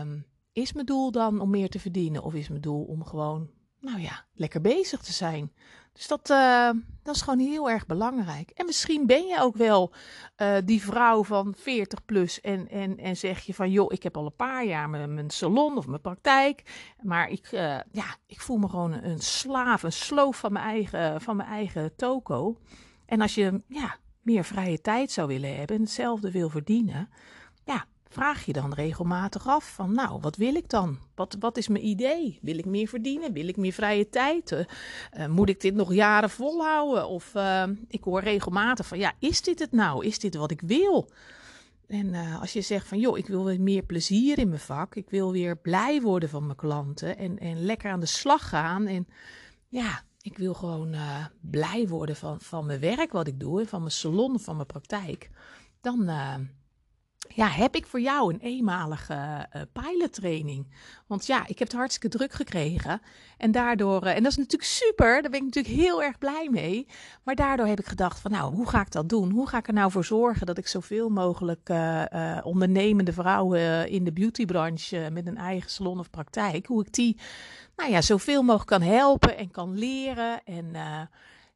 Um, 0.01 0.27
is 0.53 0.73
mijn 0.73 0.87
doel 0.87 1.11
dan 1.11 1.41
om 1.41 1.51
meer 1.51 1.69
te 1.69 1.81
verdienen 1.81 2.23
of 2.23 2.35
is 2.35 2.49
mijn 2.49 2.61
doel 2.61 2.85
om 2.85 3.05
gewoon, 3.05 3.51
nou 3.81 4.01
ja, 4.01 4.25
lekker 4.35 4.61
bezig 4.61 5.03
te 5.03 5.13
zijn? 5.13 5.53
Dus 5.93 6.07
dat, 6.07 6.31
uh, 6.31 6.71
dat 7.03 7.15
is 7.15 7.23
gewoon 7.23 7.39
heel 7.39 7.71
erg 7.71 7.87
belangrijk. 7.87 8.51
En 8.51 8.67
misschien 8.67 9.07
ben 9.07 9.27
je 9.27 9.41
ook 9.41 9.57
wel 9.57 9.93
uh, 10.37 10.57
die 10.65 10.83
vrouw 10.83 11.25
van 11.25 11.55
40 11.57 12.05
plus 12.05 12.41
en, 12.41 12.69
en, 12.69 12.99
en 12.99 13.17
zeg 13.17 13.41
je 13.41 13.55
van 13.55 13.71
joh, 13.71 13.93
ik 13.93 14.03
heb 14.03 14.17
al 14.17 14.25
een 14.25 14.37
paar 14.37 14.65
jaar 14.65 14.91
mijn, 14.91 15.31
salon 15.31 15.77
of 15.77 15.87
mijn 15.87 16.01
praktijk. 16.01 16.63
Maar 17.03 17.31
ik, 17.31 17.53
uh, 17.53 17.61
ja, 17.91 18.17
ik 18.27 18.41
voel 18.41 18.57
me 18.57 18.69
gewoon 18.69 18.93
een 18.93 19.21
slaaf, 19.21 19.83
een 19.83 19.93
sloof 19.93 20.37
van 20.37 20.53
mijn 20.53 20.65
eigen, 20.65 21.21
van 21.21 21.37
mijn 21.37 21.49
eigen 21.49 21.97
toko. 21.97 22.59
En 23.07 23.21
als 23.21 23.35
je 23.35 23.63
ja, 23.69 23.97
meer 24.23 24.45
vrije 24.45 24.81
tijd 24.81 25.11
zou 25.11 25.29
willen 25.29 25.57
hebben 25.57 25.77
en 25.77 25.83
hetzelfde 25.83 26.31
wil 26.31 26.49
verdienen, 26.49 27.09
vraag 28.13 28.45
je 28.45 28.53
dan 28.53 28.75
regelmatig 28.75 29.47
af 29.47 29.75
van, 29.75 29.95
nou, 29.95 30.21
wat 30.21 30.37
wil 30.37 30.55
ik 30.55 30.69
dan? 30.69 30.99
Wat, 31.15 31.37
wat 31.39 31.57
is 31.57 31.69
mijn 31.69 31.87
idee? 31.87 32.39
Wil 32.43 32.59
ik 32.59 32.65
meer 32.65 32.89
verdienen? 32.89 33.33
Wil 33.33 33.49
ik 33.49 33.57
meer 33.57 33.73
vrije 33.73 34.09
tijd? 34.09 34.51
Uh, 34.51 35.27
moet 35.27 35.49
ik 35.49 35.61
dit 35.61 35.75
nog 35.75 35.95
jaren 35.95 36.31
volhouden? 36.31 37.09
Of 37.09 37.35
uh, 37.35 37.65
ik 37.89 38.05
hoor 38.05 38.21
regelmatig 38.21 38.87
van, 38.87 38.99
ja, 38.99 39.13
is 39.19 39.43
dit 39.43 39.59
het 39.59 39.73
nou? 39.73 40.07
Is 40.07 40.19
dit 40.19 40.35
wat 40.35 40.51
ik 40.51 40.61
wil? 40.61 41.11
En 41.87 42.15
als 42.15 42.53
je 42.53 42.61
zegt 42.61 42.87
van, 42.87 42.99
joh, 42.99 43.19
ik 43.19 43.27
wil 43.27 43.45
weer 43.45 43.61
meer 43.61 43.83
plezier 43.83 44.39
in 44.39 44.49
mijn 44.49 44.61
vak. 44.61 44.95
Ik 44.95 45.11
wil 45.11 45.33
weer 45.33 45.57
blij 45.57 46.01
worden 46.01 46.29
van 46.29 46.45
mijn 46.45 46.57
klanten 46.57 47.19
en, 47.19 47.39
en 47.39 47.65
lekker 47.65 47.91
aan 47.91 48.01
de 48.01 48.07
slag 48.07 48.49
gaan. 48.49 48.87
En 48.87 49.09
ja, 49.69 50.03
ik 50.23 50.39
wil 50.39 50.55
gewoon 50.55 50.95
blij 51.41 51.89
worden 51.89 52.17
van, 52.17 52.41
van 52.41 52.67
mijn 52.67 52.81
werk 52.81 53.13
wat 53.13 53.27
ik 53.27 53.41
doe 53.41 53.61
en 53.61 53.67
van 53.67 53.81
mijn 53.81 53.93
salon, 53.93 54.41
van 54.41 54.55
mijn 54.55 54.67
praktijk. 54.67 55.31
Dan 55.81 56.09
ja, 57.35 57.49
heb 57.49 57.75
ik 57.75 57.87
voor 57.87 58.01
jou 58.01 58.33
een 58.33 58.41
eenmalige 58.41 59.47
uh, 59.57 59.63
pilottraining. 59.73 60.67
Want 61.07 61.27
ja, 61.27 61.47
ik 61.47 61.59
heb 61.59 61.69
het 61.69 61.77
hartstikke 61.77 62.17
druk 62.17 62.33
gekregen. 62.33 63.01
En 63.37 63.51
daardoor, 63.51 64.05
uh, 64.05 64.17
en 64.17 64.23
dat 64.23 64.33
is 64.33 64.39
natuurlijk 64.39 64.71
super, 64.71 65.23
daar 65.23 65.31
ben 65.31 65.41
ik 65.41 65.55
natuurlijk 65.55 65.75
heel 65.75 66.03
erg 66.03 66.19
blij 66.19 66.49
mee. 66.51 66.87
Maar 67.23 67.35
daardoor 67.35 67.67
heb 67.67 67.79
ik 67.79 67.87
gedacht 67.87 68.21
van 68.21 68.31
nou, 68.31 68.55
hoe 68.55 68.69
ga 68.69 68.81
ik 68.81 68.93
dat 68.93 69.09
doen? 69.09 69.31
Hoe 69.31 69.49
ga 69.49 69.59
ik 69.59 69.67
er 69.67 69.73
nou 69.73 69.91
voor 69.91 70.05
zorgen 70.05 70.47
dat 70.47 70.59
ik 70.59 70.67
zoveel 70.67 71.09
mogelijk 71.09 71.69
uh, 71.69 72.39
ondernemende 72.43 73.13
vrouwen 73.13 73.89
in 73.89 74.05
de 74.05 74.13
beautybranche 74.13 75.09
met 75.13 75.27
een 75.27 75.37
eigen 75.37 75.71
salon 75.71 75.99
of 75.99 76.11
praktijk, 76.11 76.67
hoe 76.67 76.83
ik 76.83 76.93
die, 76.93 77.17
nou 77.77 77.91
ja, 77.91 78.01
zoveel 78.01 78.43
mogelijk 78.43 78.71
kan 78.71 78.83
helpen 78.83 79.37
en 79.37 79.51
kan 79.51 79.79
leren 79.79 80.45
en 80.45 80.77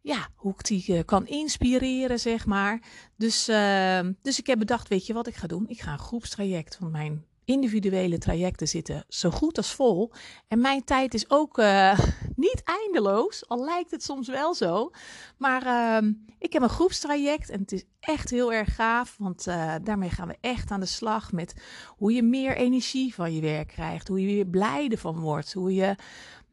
ja, 0.04 0.28
hoe 0.34 0.52
ik 0.52 0.64
die 0.64 0.84
uh, 0.88 1.00
kan 1.04 1.26
inspireren, 1.26 2.20
zeg 2.20 2.46
maar. 2.46 2.82
Dus, 3.16 3.48
uh, 3.48 4.00
dus 4.22 4.38
ik 4.38 4.46
heb 4.46 4.58
bedacht, 4.58 4.88
weet 4.88 5.06
je 5.06 5.12
wat 5.12 5.26
ik 5.26 5.34
ga 5.34 5.46
doen? 5.46 5.68
Ik 5.68 5.80
ga 5.80 5.92
een 5.92 5.98
groepstraject, 5.98 6.78
want 6.78 6.92
mijn 6.92 7.24
individuele 7.44 8.18
trajecten 8.18 8.68
zitten 8.68 9.04
zo 9.08 9.30
goed 9.30 9.56
als 9.56 9.72
vol. 9.72 10.12
En 10.48 10.60
mijn 10.60 10.84
tijd 10.84 11.14
is 11.14 11.30
ook 11.30 11.58
uh, 11.58 11.98
niet 12.36 12.62
eindeloos, 12.64 13.48
al 13.48 13.64
lijkt 13.64 13.90
het 13.90 14.02
soms 14.02 14.28
wel 14.28 14.54
zo. 14.54 14.90
Maar 15.36 15.66
uh, 15.66 16.10
ik 16.38 16.52
heb 16.52 16.62
een 16.62 16.68
groepstraject 16.68 17.50
en 17.50 17.60
het 17.60 17.72
is 17.72 17.84
echt 18.00 18.30
heel 18.30 18.52
erg 18.52 18.74
gaaf, 18.74 19.16
want 19.18 19.46
uh, 19.46 19.74
daarmee 19.82 20.10
gaan 20.10 20.28
we 20.28 20.36
echt 20.40 20.70
aan 20.70 20.80
de 20.80 20.86
slag 20.86 21.32
met 21.32 21.54
hoe 21.88 22.12
je 22.12 22.22
meer 22.22 22.56
energie 22.56 23.14
van 23.14 23.34
je 23.34 23.40
werk 23.40 23.68
krijgt, 23.68 24.08
hoe 24.08 24.20
je 24.20 24.26
weer 24.26 24.46
blijde 24.46 24.98
van 24.98 25.18
wordt, 25.18 25.52
hoe 25.52 25.74
je 25.74 25.96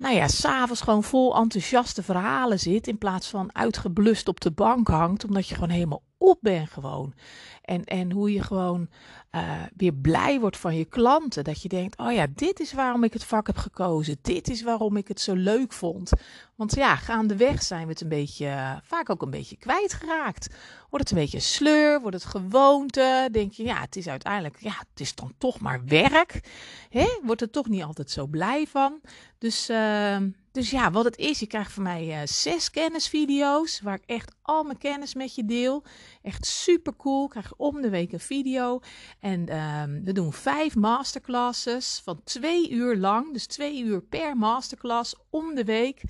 nou 0.01 0.15
ja, 0.15 0.27
s'avonds 0.27 0.81
gewoon 0.81 1.03
vol 1.03 1.35
enthousiaste 1.35 2.03
verhalen 2.03 2.59
zit. 2.59 2.87
In 2.87 2.97
plaats 2.97 3.27
van 3.27 3.55
uitgeblust 3.55 4.27
op 4.27 4.39
de 4.39 4.51
bank 4.51 4.87
hangt. 4.87 5.25
Omdat 5.25 5.47
je 5.47 5.53
gewoon 5.53 5.69
helemaal 5.69 6.03
op 6.17 6.37
bent 6.41 6.69
gewoon. 6.69 7.13
En, 7.61 7.83
en 7.83 8.11
hoe 8.11 8.33
je 8.33 8.41
gewoon 8.41 8.89
uh, 9.31 9.61
weer 9.75 9.93
blij 9.93 10.39
wordt 10.39 10.57
van 10.57 10.75
je 10.75 10.85
klanten. 10.85 11.43
Dat 11.43 11.61
je 11.61 11.69
denkt, 11.69 11.97
oh 11.97 12.11
ja, 12.11 12.27
dit 12.35 12.59
is 12.59 12.73
waarom 12.73 13.03
ik 13.03 13.13
het 13.13 13.23
vak 13.23 13.47
heb 13.47 13.57
gekozen. 13.57 14.17
Dit 14.21 14.49
is 14.49 14.63
waarom 14.63 14.97
ik 14.97 15.07
het 15.07 15.21
zo 15.21 15.33
leuk 15.33 15.73
vond. 15.73 16.11
Want 16.55 16.75
ja, 16.75 16.95
gaandeweg 16.95 17.63
zijn 17.63 17.83
we 17.83 17.91
het 17.91 18.01
een 18.01 18.09
beetje, 18.09 18.79
vaak 18.83 19.09
ook 19.09 19.21
een 19.21 19.29
beetje 19.29 19.57
kwijtgeraakt. 19.57 20.47
Wordt 20.89 21.09
het 21.09 21.17
een 21.17 21.23
beetje 21.23 21.39
sleur, 21.39 22.01
wordt 22.01 22.15
het 22.15 22.25
gewoonte. 22.25 23.29
Denk 23.31 23.51
je, 23.51 23.63
ja, 23.63 23.79
het 23.81 23.95
is 23.95 24.07
uiteindelijk, 24.07 24.57
ja, 24.59 24.73
het 24.89 24.99
is 24.99 25.15
dan 25.15 25.33
toch 25.37 25.59
maar 25.59 25.85
werk. 25.85 26.49
Hè? 26.89 27.19
Wordt 27.23 27.41
er 27.41 27.49
toch 27.49 27.67
niet 27.67 27.83
altijd 27.83 28.11
zo 28.11 28.27
blij 28.27 28.67
van. 28.67 29.01
Dus... 29.37 29.69
Uh, 29.69 30.17
dus 30.51 30.69
ja, 30.69 30.91
wat 30.91 31.05
het 31.05 31.17
is, 31.17 31.39
je 31.39 31.47
krijgt 31.47 31.71
van 31.71 31.83
mij 31.83 32.07
uh, 32.07 32.27
zes 32.27 32.69
kennisvideo's 32.69 33.81
waar 33.81 33.95
ik 33.95 34.03
echt 34.05 34.35
al 34.41 34.63
mijn 34.63 34.77
kennis 34.77 35.13
met 35.13 35.35
je 35.35 35.45
deel. 35.45 35.83
Echt 36.21 36.45
super 36.45 36.95
cool. 36.95 37.31
Om 37.57 37.81
de 37.81 37.89
week 37.89 38.11
een 38.11 38.19
video. 38.19 38.79
En 39.19 39.49
uh, 39.49 39.83
we 40.03 40.11
doen 40.11 40.33
vijf 40.33 40.75
masterclasses 40.75 42.01
van 42.03 42.21
twee 42.23 42.69
uur 42.69 42.97
lang. 42.97 43.33
Dus 43.33 43.45
twee 43.45 43.83
uur 43.83 44.01
per 44.01 44.37
masterclass 44.37 45.15
om 45.29 45.55
de 45.55 45.63
week. 45.63 46.03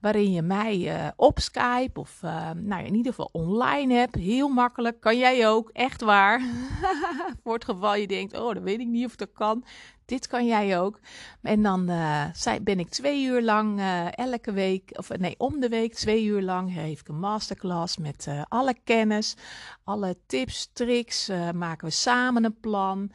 Waarin 0.00 0.32
je 0.32 0.42
mij 0.42 0.78
uh, 0.78 1.08
op 1.16 1.38
Skype 1.38 2.00
of 2.00 2.18
nou 2.22 2.68
ja, 2.68 2.78
in 2.78 2.94
ieder 2.94 3.12
geval 3.12 3.30
online 3.32 3.94
hebt. 3.94 4.14
Heel 4.14 4.48
makkelijk. 4.48 5.00
Kan 5.00 5.18
jij 5.18 5.48
ook. 5.48 5.70
Echt 5.72 6.00
waar. 6.00 6.42
Voor 7.42 7.54
het 7.54 7.64
geval 7.64 7.94
je 7.94 8.06
denkt, 8.06 8.38
oh, 8.38 8.54
dan 8.54 8.62
weet 8.62 8.80
ik 8.80 8.86
niet 8.86 9.06
of 9.06 9.16
dat 9.16 9.32
kan 9.32 9.64
dit 10.08 10.26
kan 10.26 10.46
jij 10.46 10.80
ook. 10.80 11.00
En 11.42 11.62
dan 11.62 11.90
uh, 11.90 12.24
ben 12.62 12.78
ik 12.78 12.88
twee 12.88 13.24
uur 13.24 13.42
lang 13.42 13.78
uh, 13.78 14.18
elke 14.18 14.52
week, 14.52 14.90
of 14.92 15.18
nee, 15.18 15.34
om 15.38 15.60
de 15.60 15.68
week 15.68 15.94
twee 15.94 16.24
uur 16.24 16.42
lang 16.42 16.72
geef 16.72 17.00
ik 17.00 17.08
een 17.08 17.18
masterclass 17.18 17.96
met 17.96 18.26
uh, 18.28 18.42
alle 18.48 18.74
kennis, 18.84 19.36
alle 19.84 20.16
tips, 20.26 20.70
tricks. 20.72 21.30
maken 21.54 21.88
we 21.88 21.92
samen 21.92 22.44
een 22.44 22.60
plan. 22.60 23.10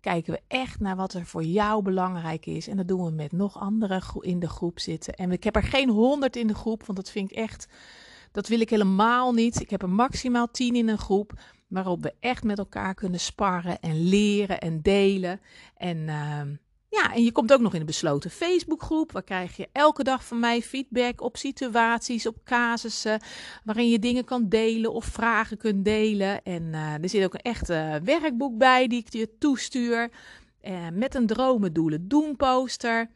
kijken 0.00 0.32
we 0.32 0.40
echt 0.48 0.80
naar 0.80 0.96
wat 0.96 1.14
er 1.14 1.26
voor 1.26 1.44
jou 1.44 1.82
belangrijk 1.82 2.46
is. 2.46 2.68
En 2.68 2.76
dat 2.76 2.88
doen 2.88 3.04
we 3.04 3.10
met 3.10 3.32
nog 3.32 3.58
anderen 3.58 4.02
in 4.20 4.40
de 4.40 4.48
groep 4.48 4.80
zitten. 4.80 5.14
En 5.14 5.32
ik 5.32 5.44
heb 5.44 5.56
er 5.56 5.62
geen 5.62 5.88
honderd 5.88 6.36
in 6.36 6.46
de 6.46 6.54
groep, 6.54 6.86
want 6.86 6.98
dat 6.98 7.10
vind 7.10 7.30
ik 7.30 7.36
echt. 7.36 7.68
Dat 8.32 8.48
wil 8.48 8.60
ik 8.60 8.70
helemaal 8.70 9.32
niet. 9.32 9.60
Ik 9.60 9.70
heb 9.70 9.82
er 9.82 9.90
maximaal 9.90 10.50
tien 10.50 10.76
in 10.76 10.88
een 10.88 10.98
groep 10.98 11.32
waarop 11.74 12.02
we 12.02 12.14
echt 12.20 12.44
met 12.44 12.58
elkaar 12.58 12.94
kunnen 12.94 13.20
sparren 13.20 13.80
en 13.80 14.08
leren 14.08 14.60
en 14.60 14.82
delen. 14.82 15.40
En 15.76 15.96
uh, 15.96 16.40
ja, 16.88 17.14
en 17.14 17.24
je 17.24 17.32
komt 17.32 17.52
ook 17.52 17.60
nog 17.60 17.74
in 17.74 17.80
een 17.80 17.86
besloten 17.86 18.30
Facebookgroep. 18.30 19.12
Waar 19.12 19.22
krijg 19.22 19.56
je 19.56 19.68
elke 19.72 20.04
dag 20.04 20.24
van 20.24 20.40
mij 20.40 20.62
feedback 20.62 21.20
op 21.20 21.36
situaties, 21.36 22.26
op 22.26 22.36
casussen. 22.44 23.20
Waarin 23.64 23.88
je 23.88 23.98
dingen 23.98 24.24
kan 24.24 24.48
delen 24.48 24.92
of 24.92 25.04
vragen 25.04 25.56
kunt 25.56 25.84
delen. 25.84 26.42
En 26.42 26.62
uh, 26.62 27.02
er 27.02 27.08
zit 27.08 27.24
ook 27.24 27.34
een 27.34 27.40
echt 27.40 27.68
werkboek 28.04 28.58
bij 28.58 28.86
die 28.86 29.00
ik 29.00 29.12
je 29.12 29.38
toestuur. 29.38 30.10
Uh, 30.62 30.88
met 30.92 31.14
een 31.14 31.26
dromen 31.26 31.72
doelen 31.72 32.08
doen 32.08 32.36
poster. 32.36 33.10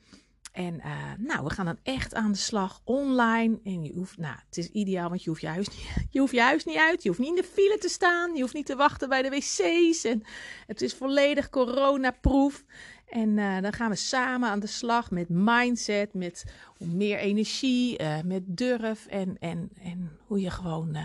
En 0.58 0.74
uh, 0.74 0.92
nou, 1.18 1.44
we 1.44 1.50
gaan 1.50 1.64
dan 1.64 1.78
echt 1.82 2.14
aan 2.14 2.32
de 2.32 2.38
slag 2.38 2.80
online. 2.84 3.58
En 3.64 3.84
je 3.84 3.92
hoeft, 3.92 4.18
nou, 4.18 4.36
het 4.46 4.56
is 4.56 4.70
ideaal, 4.70 5.08
want 5.08 5.22
je 5.22 5.28
hoeft 5.28 5.40
je 5.40 5.48
huis 5.48 5.68
niet, 5.68 6.06
je 6.12 6.20
hoeft 6.20 6.32
je 6.32 6.40
huis 6.40 6.64
niet 6.64 6.76
uit. 6.76 7.02
Je 7.02 7.08
hoeft 7.08 7.20
niet 7.20 7.28
in 7.28 7.34
de 7.34 7.48
file 7.52 7.78
te 7.78 7.88
staan. 7.88 8.34
Je 8.34 8.40
hoeft 8.40 8.54
niet 8.54 8.66
te 8.66 8.76
wachten 8.76 9.08
bij 9.08 9.22
de 9.22 9.30
wc's. 9.30 10.04
En 10.04 10.22
het 10.66 10.82
is 10.82 10.94
volledig 10.94 11.50
coronaproof. 11.50 12.64
En 13.08 13.28
uh, 13.28 13.60
dan 13.60 13.72
gaan 13.72 13.90
we 13.90 13.96
samen 13.96 14.48
aan 14.48 14.60
de 14.60 14.66
slag 14.66 15.10
met 15.10 15.28
mindset, 15.28 16.14
met 16.14 16.44
meer 16.78 17.18
energie, 17.18 18.02
uh, 18.02 18.20
met 18.24 18.42
durf 18.46 19.06
en, 19.06 19.36
en, 19.38 19.70
en 19.82 20.18
hoe 20.26 20.40
je 20.40 20.50
gewoon 20.50 20.96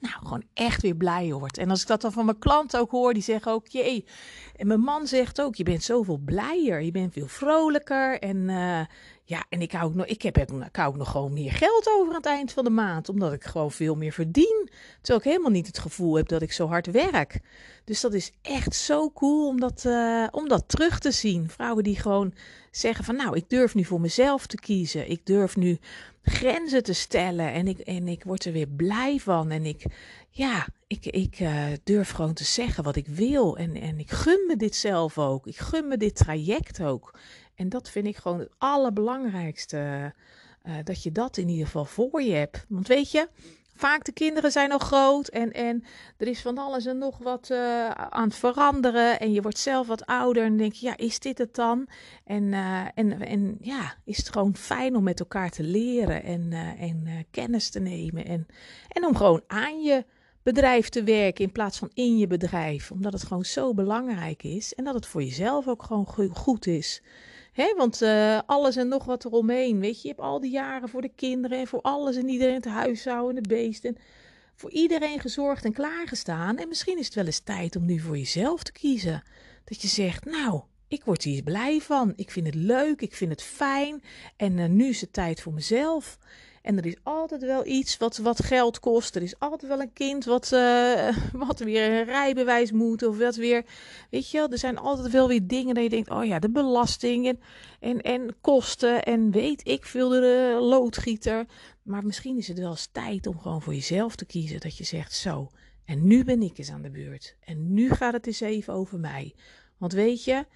nou, 0.00 0.14
gewoon 0.18 0.44
echt 0.54 0.82
weer 0.82 0.94
blij 0.94 1.32
wordt. 1.32 1.58
En 1.58 1.70
als 1.70 1.80
ik 1.80 1.86
dat 1.86 2.00
dan 2.00 2.12
van 2.12 2.24
mijn 2.24 2.38
klanten 2.38 2.80
ook 2.80 2.90
hoor, 2.90 3.12
die 3.14 3.22
zeggen 3.22 3.52
ook, 3.52 3.66
jee. 3.66 4.04
En 4.56 4.66
mijn 4.66 4.80
man 4.80 5.06
zegt 5.06 5.40
ook, 5.40 5.54
je 5.54 5.62
bent 5.64 5.82
zoveel 5.82 6.18
blijer, 6.24 6.82
je 6.82 6.90
bent 6.90 7.12
veel 7.12 7.26
vrolijker. 7.26 8.18
En 8.18 8.36
uh, 8.36 8.80
ja, 9.28 9.44
en 9.48 9.62
ik 9.62 9.72
hou, 9.72 9.84
ook 9.84 9.94
nog, 9.94 10.06
ik, 10.06 10.22
heb, 10.22 10.44
ook 10.78 10.96
nog 10.96 11.10
gewoon 11.10 11.32
meer 11.32 11.52
geld 11.52 11.88
over 11.88 12.08
aan 12.08 12.14
het 12.14 12.26
eind 12.26 12.52
van 12.52 12.64
de 12.64 12.70
maand, 12.70 13.08
omdat 13.08 13.32
ik 13.32 13.44
gewoon 13.44 13.70
veel 13.70 13.94
meer 13.94 14.12
verdien. 14.12 14.70
Terwijl 15.00 15.18
ik 15.18 15.24
helemaal 15.24 15.50
niet 15.50 15.66
het 15.66 15.78
gevoel 15.78 16.14
heb 16.14 16.28
dat 16.28 16.42
ik 16.42 16.52
zo 16.52 16.66
hard 16.66 16.86
werk. 16.86 17.40
Dus 17.84 18.00
dat 18.00 18.14
is 18.14 18.32
echt 18.42 18.74
zo 18.74 19.10
cool 19.10 19.46
om 19.46 19.60
dat, 19.60 19.84
uh, 19.86 20.26
om 20.30 20.48
dat 20.48 20.68
terug 20.68 20.98
te 20.98 21.10
zien. 21.10 21.48
Vrouwen 21.48 21.84
die 21.84 21.96
gewoon 21.96 22.34
zeggen 22.70 23.04
van, 23.04 23.16
nou, 23.16 23.36
ik 23.36 23.48
durf 23.48 23.74
nu 23.74 23.84
voor 23.84 24.00
mezelf 24.00 24.46
te 24.46 24.56
kiezen. 24.56 25.10
Ik 25.10 25.26
durf 25.26 25.56
nu 25.56 25.78
grenzen 26.22 26.82
te 26.82 26.92
stellen. 26.92 27.52
En 27.52 27.66
ik, 27.66 27.78
en 27.78 28.08
ik 28.08 28.24
word 28.24 28.44
er 28.44 28.52
weer 28.52 28.68
blij 28.68 29.18
van. 29.18 29.50
En 29.50 29.64
ik, 29.64 29.84
ja, 30.30 30.66
ik, 30.88 31.06
ik 31.06 31.40
uh, 31.40 31.64
durf 31.84 32.10
gewoon 32.10 32.34
te 32.34 32.44
zeggen 32.44 32.84
wat 32.84 32.96
ik 32.96 33.06
wil. 33.06 33.56
En, 33.56 33.74
en 33.74 33.98
ik 33.98 34.10
gun 34.10 34.44
me 34.46 34.56
dit 34.56 34.74
zelf 34.74 35.18
ook. 35.18 35.46
Ik 35.46 35.56
gun 35.56 35.88
me 35.88 35.96
dit 35.96 36.16
traject 36.16 36.82
ook. 36.82 37.18
En 37.54 37.68
dat 37.68 37.90
vind 37.90 38.06
ik 38.06 38.16
gewoon 38.16 38.38
het 38.38 38.50
allerbelangrijkste. 38.58 40.12
Uh, 40.66 40.74
dat 40.84 41.02
je 41.02 41.12
dat 41.12 41.36
in 41.36 41.48
ieder 41.48 41.66
geval 41.66 41.84
voor 41.84 42.22
je 42.22 42.32
hebt. 42.32 42.64
Want 42.68 42.86
weet 42.86 43.10
je, 43.10 43.28
vaak 43.74 44.04
de 44.04 44.12
kinderen 44.12 44.52
zijn 44.52 44.72
al 44.72 44.78
groot 44.78 45.28
en, 45.28 45.52
en 45.52 45.84
er 46.16 46.26
is 46.26 46.40
van 46.40 46.58
alles 46.58 46.86
en 46.86 46.98
nog 46.98 47.18
wat 47.18 47.48
uh, 47.50 47.90
aan 47.90 48.28
het 48.28 48.34
veranderen. 48.34 49.20
En 49.20 49.32
je 49.32 49.42
wordt 49.42 49.58
zelf 49.58 49.86
wat 49.86 50.06
ouder 50.06 50.44
en 50.44 50.56
denk 50.56 50.72
je, 50.72 50.86
ja, 50.86 50.96
is 50.96 51.18
dit 51.18 51.38
het 51.38 51.54
dan? 51.54 51.88
En, 52.24 52.52
en, 52.94 53.20
en 53.20 53.56
ja, 53.60 53.94
is 54.04 54.16
het 54.16 54.28
gewoon 54.28 54.56
fijn 54.56 54.96
om 54.96 55.02
met 55.02 55.20
elkaar 55.20 55.50
te 55.50 55.62
leren 55.62 56.22
en, 56.22 56.52
en 56.78 57.26
kennis 57.30 57.70
te 57.70 57.80
nemen. 57.80 58.24
En, 58.24 58.46
en 58.88 59.04
om 59.04 59.16
gewoon 59.16 59.42
aan 59.46 59.82
je 59.82 60.04
bedrijf 60.54 60.88
te 60.88 61.02
werken 61.02 61.44
in 61.44 61.52
plaats 61.52 61.78
van 61.78 61.90
in 61.94 62.18
je 62.18 62.26
bedrijf. 62.26 62.90
Omdat 62.90 63.12
het 63.12 63.22
gewoon 63.22 63.44
zo 63.44 63.74
belangrijk 63.74 64.42
is 64.42 64.74
en 64.74 64.84
dat 64.84 64.94
het 64.94 65.06
voor 65.06 65.22
jezelf 65.22 65.68
ook 65.68 65.82
gewoon 65.82 66.06
goed 66.34 66.66
is. 66.66 67.02
He, 67.52 67.74
want 67.76 68.02
uh, 68.02 68.40
alles 68.46 68.76
en 68.76 68.88
nog 68.88 69.04
wat 69.04 69.24
eromheen, 69.24 69.80
weet 69.80 70.02
je. 70.02 70.08
Je 70.08 70.14
hebt 70.14 70.26
al 70.26 70.40
die 70.40 70.50
jaren 70.50 70.88
voor 70.88 71.00
de 71.00 71.10
kinderen 71.14 71.58
en 71.58 71.66
voor 71.66 71.80
alles 71.80 72.16
en 72.16 72.28
iedereen 72.28 72.60
te 72.60 72.68
huishouden 72.68 73.36
en 73.36 73.42
de 73.42 73.48
beesten. 73.48 73.96
Voor 74.54 74.70
iedereen 74.70 75.20
gezorgd 75.20 75.64
en 75.64 75.72
klaargestaan. 75.72 76.56
En 76.56 76.68
misschien 76.68 76.98
is 76.98 77.06
het 77.06 77.14
wel 77.14 77.26
eens 77.26 77.40
tijd 77.40 77.76
om 77.76 77.84
nu 77.84 77.98
voor 77.98 78.18
jezelf 78.18 78.62
te 78.62 78.72
kiezen. 78.72 79.22
Dat 79.64 79.82
je 79.82 79.88
zegt, 79.88 80.24
nou, 80.24 80.60
ik 80.88 81.04
word 81.04 81.22
hier 81.22 81.42
blij 81.42 81.80
van. 81.80 82.12
Ik 82.16 82.30
vind 82.30 82.46
het 82.46 82.54
leuk, 82.54 83.00
ik 83.00 83.14
vind 83.14 83.30
het 83.30 83.42
fijn. 83.42 84.02
En 84.36 84.58
uh, 84.58 84.66
nu 84.66 84.88
is 84.88 85.00
het 85.00 85.12
tijd 85.12 85.40
voor 85.40 85.52
mezelf. 85.52 86.18
En 86.68 86.76
er 86.76 86.86
is 86.86 86.96
altijd 87.02 87.42
wel 87.42 87.66
iets 87.66 87.96
wat, 87.96 88.16
wat 88.16 88.44
geld 88.44 88.80
kost. 88.80 89.16
Er 89.16 89.22
is 89.22 89.38
altijd 89.38 89.70
wel 89.70 89.80
een 89.80 89.92
kind 89.92 90.24
wat, 90.24 90.50
uh, 90.52 91.16
wat 91.46 91.58
weer 91.58 91.90
een 91.90 92.04
rijbewijs 92.04 92.72
moet. 92.72 93.02
Of 93.02 93.18
wat 93.18 93.36
weer. 93.36 93.64
Weet 94.10 94.30
je 94.30 94.38
wel, 94.38 94.50
er 94.50 94.58
zijn 94.58 94.78
altijd 94.78 95.12
wel 95.12 95.28
weer 95.28 95.46
dingen 95.46 95.74
dat 95.74 95.82
je 95.82 95.90
denkt: 95.90 96.10
oh 96.10 96.24
ja, 96.24 96.38
de 96.38 96.50
belasting 96.50 97.26
en, 97.26 97.40
en, 97.80 98.00
en 98.00 98.36
kosten. 98.40 99.02
En 99.02 99.30
weet 99.30 99.68
ik 99.68 99.84
veel, 99.84 100.08
de 100.08 100.58
loodgieter. 100.60 101.46
Maar 101.82 102.04
misschien 102.04 102.36
is 102.36 102.48
het 102.48 102.58
wel 102.58 102.70
eens 102.70 102.88
tijd 102.92 103.26
om 103.26 103.38
gewoon 103.38 103.62
voor 103.62 103.74
jezelf 103.74 104.16
te 104.16 104.26
kiezen. 104.26 104.60
Dat 104.60 104.76
je 104.76 104.84
zegt: 104.84 105.14
zo. 105.14 105.50
En 105.84 106.06
nu 106.06 106.24
ben 106.24 106.42
ik 106.42 106.58
eens 106.58 106.70
aan 106.70 106.82
de 106.82 106.90
beurt. 106.90 107.36
En 107.40 107.72
nu 107.72 107.90
gaat 107.90 108.12
het 108.12 108.26
eens 108.26 108.40
even 108.40 108.72
over 108.74 108.98
mij. 108.98 109.34
Want 109.78 109.92
weet 109.92 110.24
je, 110.24 110.46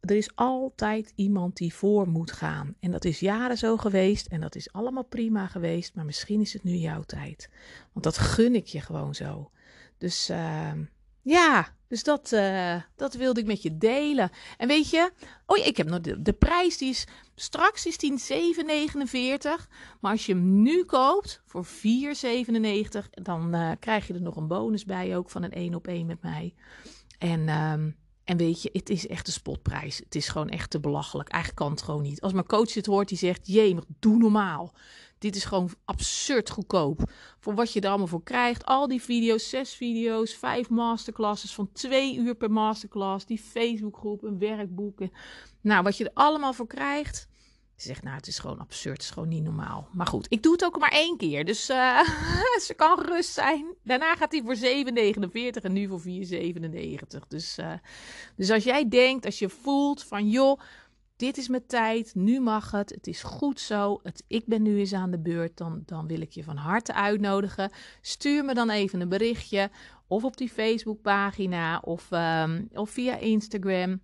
er 0.00 0.16
is 0.16 0.30
altijd 0.34 1.12
iemand 1.14 1.56
die 1.56 1.74
voor 1.74 2.08
moet 2.08 2.32
gaan. 2.32 2.74
En 2.80 2.90
dat 2.90 3.04
is 3.04 3.20
jaren 3.20 3.58
zo 3.58 3.76
geweest 3.76 4.26
en 4.26 4.40
dat 4.40 4.54
is 4.54 4.72
allemaal 4.72 5.04
prima 5.04 5.46
geweest, 5.46 5.94
maar 5.94 6.04
misschien 6.04 6.40
is 6.40 6.52
het 6.52 6.64
nu 6.64 6.74
jouw 6.74 7.02
tijd. 7.02 7.50
Want 7.92 8.04
dat 8.04 8.18
gun 8.18 8.54
ik 8.54 8.66
je 8.66 8.80
gewoon 8.80 9.14
zo. 9.14 9.50
Dus 9.98 10.30
uh, 10.30 10.72
ja, 11.22 11.68
dus 11.88 12.02
dat, 12.02 12.32
uh, 12.32 12.76
dat 12.96 13.14
wilde 13.14 13.40
ik 13.40 13.46
met 13.46 13.62
je 13.62 13.78
delen. 13.78 14.30
En 14.56 14.68
weet 14.68 14.90
je, 14.90 15.12
oh 15.46 15.58
ik 15.66 15.76
heb 15.76 15.88
nog 15.88 16.00
de, 16.00 16.32
prijs, 16.32 16.78
die 16.78 16.90
is 16.90 17.06
straks 17.34 17.86
is 17.86 17.98
die 17.98 18.20
7,49. 18.20 19.68
Maar 20.00 20.10
als 20.12 20.26
je 20.26 20.32
hem 20.32 20.62
nu 20.62 20.84
koopt 20.84 21.42
voor 21.44 21.66
4,97, 21.66 21.70
dan 23.10 23.54
uh, 23.54 23.70
krijg 23.78 24.06
je 24.06 24.14
er 24.14 24.22
nog 24.22 24.36
een 24.36 24.48
bonus 24.48 24.84
bij 24.84 25.16
ook 25.16 25.30
van 25.30 25.42
een 25.42 25.52
1 25.52 25.74
op 25.74 25.86
1 25.86 26.06
met 26.06 26.22
mij. 26.22 26.54
En... 27.18 27.48
Um, 27.48 27.96
en 28.30 28.36
weet 28.36 28.62
je, 28.62 28.70
het 28.72 28.90
is 28.90 29.06
echt 29.06 29.26
een 29.26 29.32
spotprijs. 29.32 29.98
Het 29.98 30.14
is 30.14 30.28
gewoon 30.28 30.48
echt 30.48 30.70
te 30.70 30.80
belachelijk. 30.80 31.28
Eigenlijk 31.28 31.62
kan 31.62 31.70
het 31.70 31.82
gewoon 31.82 32.02
niet. 32.02 32.20
Als 32.20 32.32
mijn 32.32 32.46
coach 32.46 32.74
het 32.74 32.86
hoort, 32.86 33.08
die 33.08 33.18
zegt: 33.18 33.46
Jee, 33.46 33.76
doe 33.98 34.16
normaal. 34.16 34.74
Dit 35.18 35.36
is 35.36 35.44
gewoon 35.44 35.70
absurd 35.84 36.50
goedkoop. 36.50 37.10
Voor 37.40 37.54
wat 37.54 37.72
je 37.72 37.80
er 37.80 37.88
allemaal 37.88 38.06
voor 38.06 38.22
krijgt. 38.22 38.64
Al 38.64 38.88
die 38.88 39.02
video's, 39.02 39.48
zes 39.48 39.74
video's, 39.74 40.34
vijf 40.34 40.68
masterclasses 40.68 41.54
van 41.54 41.72
twee 41.72 42.16
uur 42.16 42.34
per 42.34 42.50
masterclass. 42.50 43.26
Die 43.26 43.38
Facebookgroep, 43.38 44.22
een 44.22 44.38
werkboek. 44.38 44.98
Nou, 45.60 45.82
wat 45.82 45.96
je 45.96 46.04
er 46.04 46.10
allemaal 46.14 46.52
voor 46.52 46.66
krijgt. 46.66 47.28
Ze 47.80 47.86
zegt, 47.86 48.02
nou, 48.02 48.16
het 48.16 48.26
is 48.26 48.38
gewoon 48.38 48.58
absurd. 48.58 48.96
Het 48.96 49.02
is 49.02 49.10
gewoon 49.10 49.28
niet 49.28 49.42
normaal. 49.42 49.88
Maar 49.92 50.06
goed, 50.06 50.26
ik 50.28 50.42
doe 50.42 50.52
het 50.52 50.64
ook 50.64 50.78
maar 50.78 50.92
één 50.92 51.16
keer. 51.16 51.44
Dus 51.44 51.70
uh, 51.70 52.00
ze 52.66 52.74
kan 52.76 52.98
gerust 52.98 53.32
zijn. 53.32 53.74
Daarna 53.84 54.16
gaat 54.16 54.32
hij 54.32 54.42
voor 54.42 54.56
7,49 54.56 55.62
en 55.62 55.72
nu 55.72 55.88
voor 55.88 56.00
4,97. 56.00 57.28
Dus, 57.28 57.58
uh, 57.58 57.72
dus 58.36 58.50
als 58.50 58.64
jij 58.64 58.88
denkt, 58.88 59.24
als 59.24 59.38
je 59.38 59.48
voelt 59.48 60.04
van, 60.04 60.28
joh, 60.28 60.60
dit 61.16 61.36
is 61.36 61.48
mijn 61.48 61.66
tijd. 61.66 62.14
Nu 62.14 62.40
mag 62.40 62.70
het. 62.70 62.90
Het 62.90 63.06
is 63.06 63.22
goed 63.22 63.60
zo. 63.60 64.00
Het, 64.02 64.24
ik 64.26 64.46
ben 64.46 64.62
nu 64.62 64.78
eens 64.78 64.92
aan 64.92 65.10
de 65.10 65.20
beurt. 65.20 65.56
Dan, 65.56 65.82
dan 65.86 66.06
wil 66.06 66.20
ik 66.20 66.32
je 66.32 66.44
van 66.44 66.56
harte 66.56 66.94
uitnodigen. 66.94 67.70
Stuur 68.00 68.44
me 68.44 68.54
dan 68.54 68.70
even 68.70 69.00
een 69.00 69.08
berichtje. 69.08 69.70
Of 70.06 70.24
op 70.24 70.36
die 70.36 70.48
Facebookpagina. 70.48 71.78
Of, 71.78 72.10
um, 72.10 72.68
of 72.72 72.90
via 72.90 73.16
Instagram. 73.16 74.00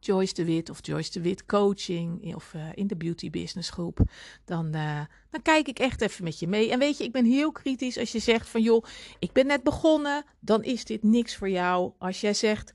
Joyce 0.00 0.34
de 0.34 0.44
Wit 0.44 0.70
of 0.70 0.78
Joyce 0.82 1.10
de 1.10 1.20
Wit 1.20 1.46
coaching 1.46 2.34
of 2.34 2.52
uh, 2.56 2.62
in 2.74 2.86
de 2.86 2.96
beauty 2.96 3.30
business 3.30 3.70
groep, 3.70 4.00
dan, 4.44 4.76
uh, 4.76 5.00
dan 5.30 5.42
kijk 5.42 5.68
ik 5.68 5.78
echt 5.78 6.00
even 6.00 6.24
met 6.24 6.38
je 6.38 6.48
mee. 6.48 6.70
En 6.70 6.78
weet 6.78 6.98
je, 6.98 7.04
ik 7.04 7.12
ben 7.12 7.24
heel 7.24 7.52
kritisch 7.52 7.98
als 7.98 8.12
je 8.12 8.18
zegt 8.18 8.48
van 8.48 8.62
joh, 8.62 8.84
ik 9.18 9.32
ben 9.32 9.46
net 9.46 9.62
begonnen, 9.62 10.24
dan 10.40 10.64
is 10.64 10.84
dit 10.84 11.02
niks 11.02 11.36
voor 11.36 11.50
jou. 11.50 11.92
Als 11.98 12.20
jij 12.20 12.34
zegt, 12.34 12.72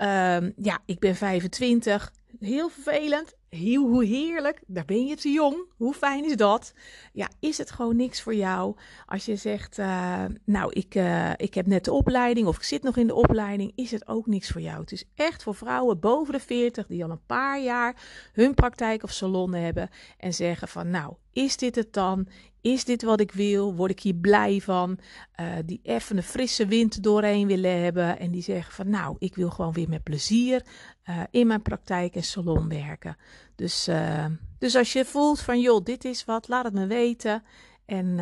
um, 0.00 0.52
ja, 0.56 0.78
ik 0.84 0.98
ben 0.98 1.16
25, 1.16 2.12
heel 2.40 2.68
vervelend, 2.68 3.34
heel, 3.56 3.88
hoe 3.88 4.04
heerlijk, 4.04 4.62
daar 4.66 4.84
ben 4.84 5.06
je 5.06 5.16
te 5.16 5.28
jong. 5.28 5.56
Hoe 5.76 5.94
fijn 5.94 6.24
is 6.24 6.36
dat? 6.36 6.74
Ja, 7.12 7.28
is 7.40 7.58
het 7.58 7.70
gewoon 7.70 7.96
niks 7.96 8.22
voor 8.22 8.34
jou 8.34 8.76
als 9.06 9.24
je 9.24 9.36
zegt, 9.36 9.78
uh, 9.78 10.24
nou, 10.44 10.72
ik, 10.72 10.94
uh, 10.94 11.30
ik 11.36 11.54
heb 11.54 11.66
net 11.66 11.84
de 11.84 11.92
opleiding 11.92 12.46
of 12.46 12.56
ik 12.56 12.62
zit 12.62 12.82
nog 12.82 12.96
in 12.96 13.06
de 13.06 13.14
opleiding, 13.14 13.72
is 13.74 13.90
het 13.90 14.08
ook 14.08 14.26
niks 14.26 14.50
voor 14.50 14.60
jou. 14.60 14.80
Het 14.80 14.92
is 14.92 15.04
echt 15.14 15.42
voor 15.42 15.54
vrouwen 15.54 16.00
boven 16.00 16.32
de 16.32 16.40
40 16.40 16.86
die 16.86 17.04
al 17.04 17.10
een 17.10 17.26
paar 17.26 17.60
jaar 17.60 17.96
hun 18.32 18.54
praktijk 18.54 19.02
of 19.02 19.10
salon 19.10 19.54
hebben 19.54 19.90
en 20.18 20.34
zeggen 20.34 20.68
van, 20.68 20.90
nou, 20.90 21.14
is 21.36 21.56
dit 21.56 21.74
het 21.74 21.92
dan? 21.92 22.28
Is 22.60 22.84
dit 22.84 23.02
wat 23.02 23.20
ik 23.20 23.32
wil? 23.32 23.74
Word 23.74 23.90
ik 23.90 24.00
hier 24.00 24.14
blij 24.14 24.60
van? 24.60 24.98
Uh, 25.40 25.46
die 25.64 25.80
even 25.82 26.16
een 26.16 26.22
frisse 26.22 26.66
wind 26.66 27.02
doorheen 27.02 27.46
willen 27.46 27.82
hebben. 27.82 28.18
En 28.18 28.30
die 28.30 28.42
zeggen 28.42 28.74
van 28.74 28.90
nou, 28.90 29.16
ik 29.18 29.34
wil 29.34 29.50
gewoon 29.50 29.72
weer 29.72 29.88
met 29.88 30.02
plezier 30.02 30.62
uh, 31.08 31.20
in 31.30 31.46
mijn 31.46 31.62
praktijk 31.62 32.14
en 32.14 32.22
salon 32.22 32.68
werken. 32.68 33.16
Dus, 33.54 33.88
uh, 33.88 34.26
dus 34.58 34.76
als 34.76 34.92
je 34.92 35.04
voelt 35.04 35.40
van 35.40 35.60
joh, 35.60 35.84
dit 35.84 36.04
is 36.04 36.24
wat, 36.24 36.48
laat 36.48 36.64
het 36.64 36.74
me 36.74 36.86
weten. 36.86 37.42
En 37.84 38.16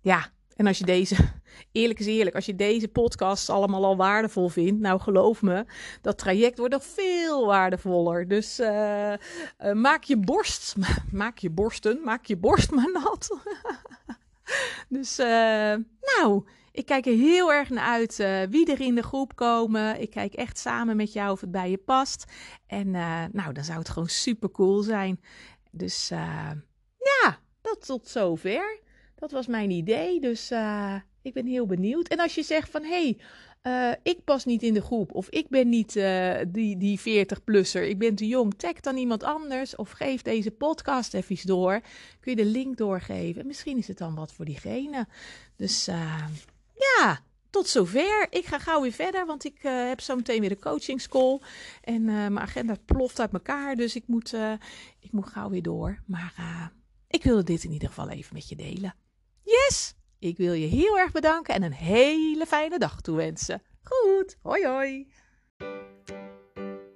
ja, 0.00 0.30
en 0.58 0.66
als 0.66 0.78
je 0.78 0.84
deze, 0.84 1.16
eerlijk 1.72 1.98
is 2.00 2.06
eerlijk, 2.06 2.36
als 2.36 2.46
je 2.46 2.54
deze 2.54 2.88
podcasts 2.88 3.50
allemaal 3.50 3.84
al 3.84 3.96
waardevol 3.96 4.48
vindt, 4.48 4.80
nou 4.80 5.00
geloof 5.00 5.42
me, 5.42 5.64
dat 6.02 6.18
traject 6.18 6.58
wordt 6.58 6.72
nog 6.72 6.84
veel 6.84 7.46
waardevoller. 7.46 8.28
Dus 8.28 8.60
uh, 8.60 9.12
uh, 9.12 9.72
maak 9.72 10.04
je 10.04 10.16
borst, 10.16 10.74
maak 11.12 11.38
je 11.38 11.50
borsten, 11.50 12.00
maak 12.04 12.24
je 12.24 12.36
borst 12.36 12.70
maar 12.70 12.90
nat. 12.92 13.38
dus 14.98 15.18
uh, 15.18 15.74
nou, 16.00 16.44
ik 16.72 16.86
kijk 16.86 17.06
er 17.06 17.16
heel 17.16 17.52
erg 17.52 17.68
naar 17.68 17.86
uit 17.86 18.16
wie 18.50 18.72
er 18.72 18.80
in 18.80 18.94
de 18.94 19.02
groep 19.02 19.36
komen. 19.36 20.00
Ik 20.00 20.10
kijk 20.10 20.34
echt 20.34 20.58
samen 20.58 20.96
met 20.96 21.12
jou 21.12 21.30
of 21.30 21.40
het 21.40 21.50
bij 21.50 21.70
je 21.70 21.78
past. 21.78 22.24
En 22.66 22.90
nou, 23.32 23.52
dan 23.52 23.64
zou 23.64 23.78
het 23.78 23.88
gewoon 23.88 24.08
super 24.08 24.50
cool 24.50 24.82
zijn. 24.82 25.20
Dus 25.70 26.08
ja, 26.98 27.38
dat 27.60 27.86
tot 27.86 28.08
zover. 28.08 28.86
Dat 29.18 29.30
was 29.30 29.46
mijn 29.46 29.70
idee, 29.70 30.20
dus 30.20 30.50
uh, 30.50 30.94
ik 31.22 31.32
ben 31.34 31.46
heel 31.46 31.66
benieuwd. 31.66 32.08
En 32.08 32.18
als 32.18 32.34
je 32.34 32.42
zegt 32.42 32.70
van, 32.70 32.82
hé, 32.82 32.88
hey, 32.88 33.18
uh, 33.62 33.96
ik 34.02 34.24
pas 34.24 34.44
niet 34.44 34.62
in 34.62 34.74
de 34.74 34.82
groep 34.82 35.12
of 35.12 35.28
ik 35.28 35.48
ben 35.48 35.68
niet 35.68 35.96
uh, 35.96 36.36
die, 36.48 36.76
die 36.76 37.00
40-plusser, 37.00 37.88
ik 37.88 37.98
ben 37.98 38.14
te 38.14 38.26
jong, 38.26 38.54
tag 38.54 38.80
dan 38.80 38.96
iemand 38.96 39.22
anders 39.22 39.76
of 39.76 39.90
geef 39.90 40.22
deze 40.22 40.50
podcast 40.50 41.14
even 41.14 41.46
door. 41.46 41.80
Kun 42.20 42.36
je 42.36 42.36
de 42.36 42.50
link 42.50 42.76
doorgeven. 42.76 43.46
Misschien 43.46 43.78
is 43.78 43.88
het 43.88 43.98
dan 43.98 44.14
wat 44.14 44.32
voor 44.32 44.44
diegene. 44.44 45.06
Dus 45.56 45.84
ja, 46.74 47.20
tot 47.50 47.68
zover. 47.68 48.26
Ik 48.30 48.46
ga 48.46 48.58
gauw 48.58 48.80
weer 48.80 48.92
verder, 48.92 49.26
want 49.26 49.44
ik 49.44 49.58
heb 49.62 50.00
zo 50.00 50.16
meteen 50.16 50.40
weer 50.40 50.48
de 50.48 50.58
coaching 50.58 51.00
school. 51.00 51.42
En 51.80 52.04
mijn 52.04 52.38
agenda 52.38 52.76
ploft 52.84 53.20
uit 53.20 53.32
elkaar, 53.32 53.76
dus 53.76 53.96
ik 53.96 54.04
moet, 54.06 54.32
ik 55.00 55.12
moet 55.12 55.26
gauw 55.26 55.50
weer 55.50 55.62
door. 55.62 56.02
Maar 56.06 56.34
ik 57.08 57.22
wilde 57.22 57.42
dit 57.42 57.64
in 57.64 57.72
ieder 57.72 57.88
geval 57.88 58.08
even 58.08 58.34
met 58.34 58.48
je 58.48 58.56
delen. 58.56 58.94
Yes! 59.48 59.94
Ik 60.18 60.36
wil 60.36 60.52
je 60.52 60.66
heel 60.66 60.98
erg 60.98 61.12
bedanken 61.12 61.54
en 61.54 61.62
een 61.62 61.72
hele 61.72 62.46
fijne 62.46 62.78
dag 62.78 63.00
toewensen. 63.00 63.62
Goed, 63.82 64.36
hoi 64.42 64.66
hoi! 64.66 65.12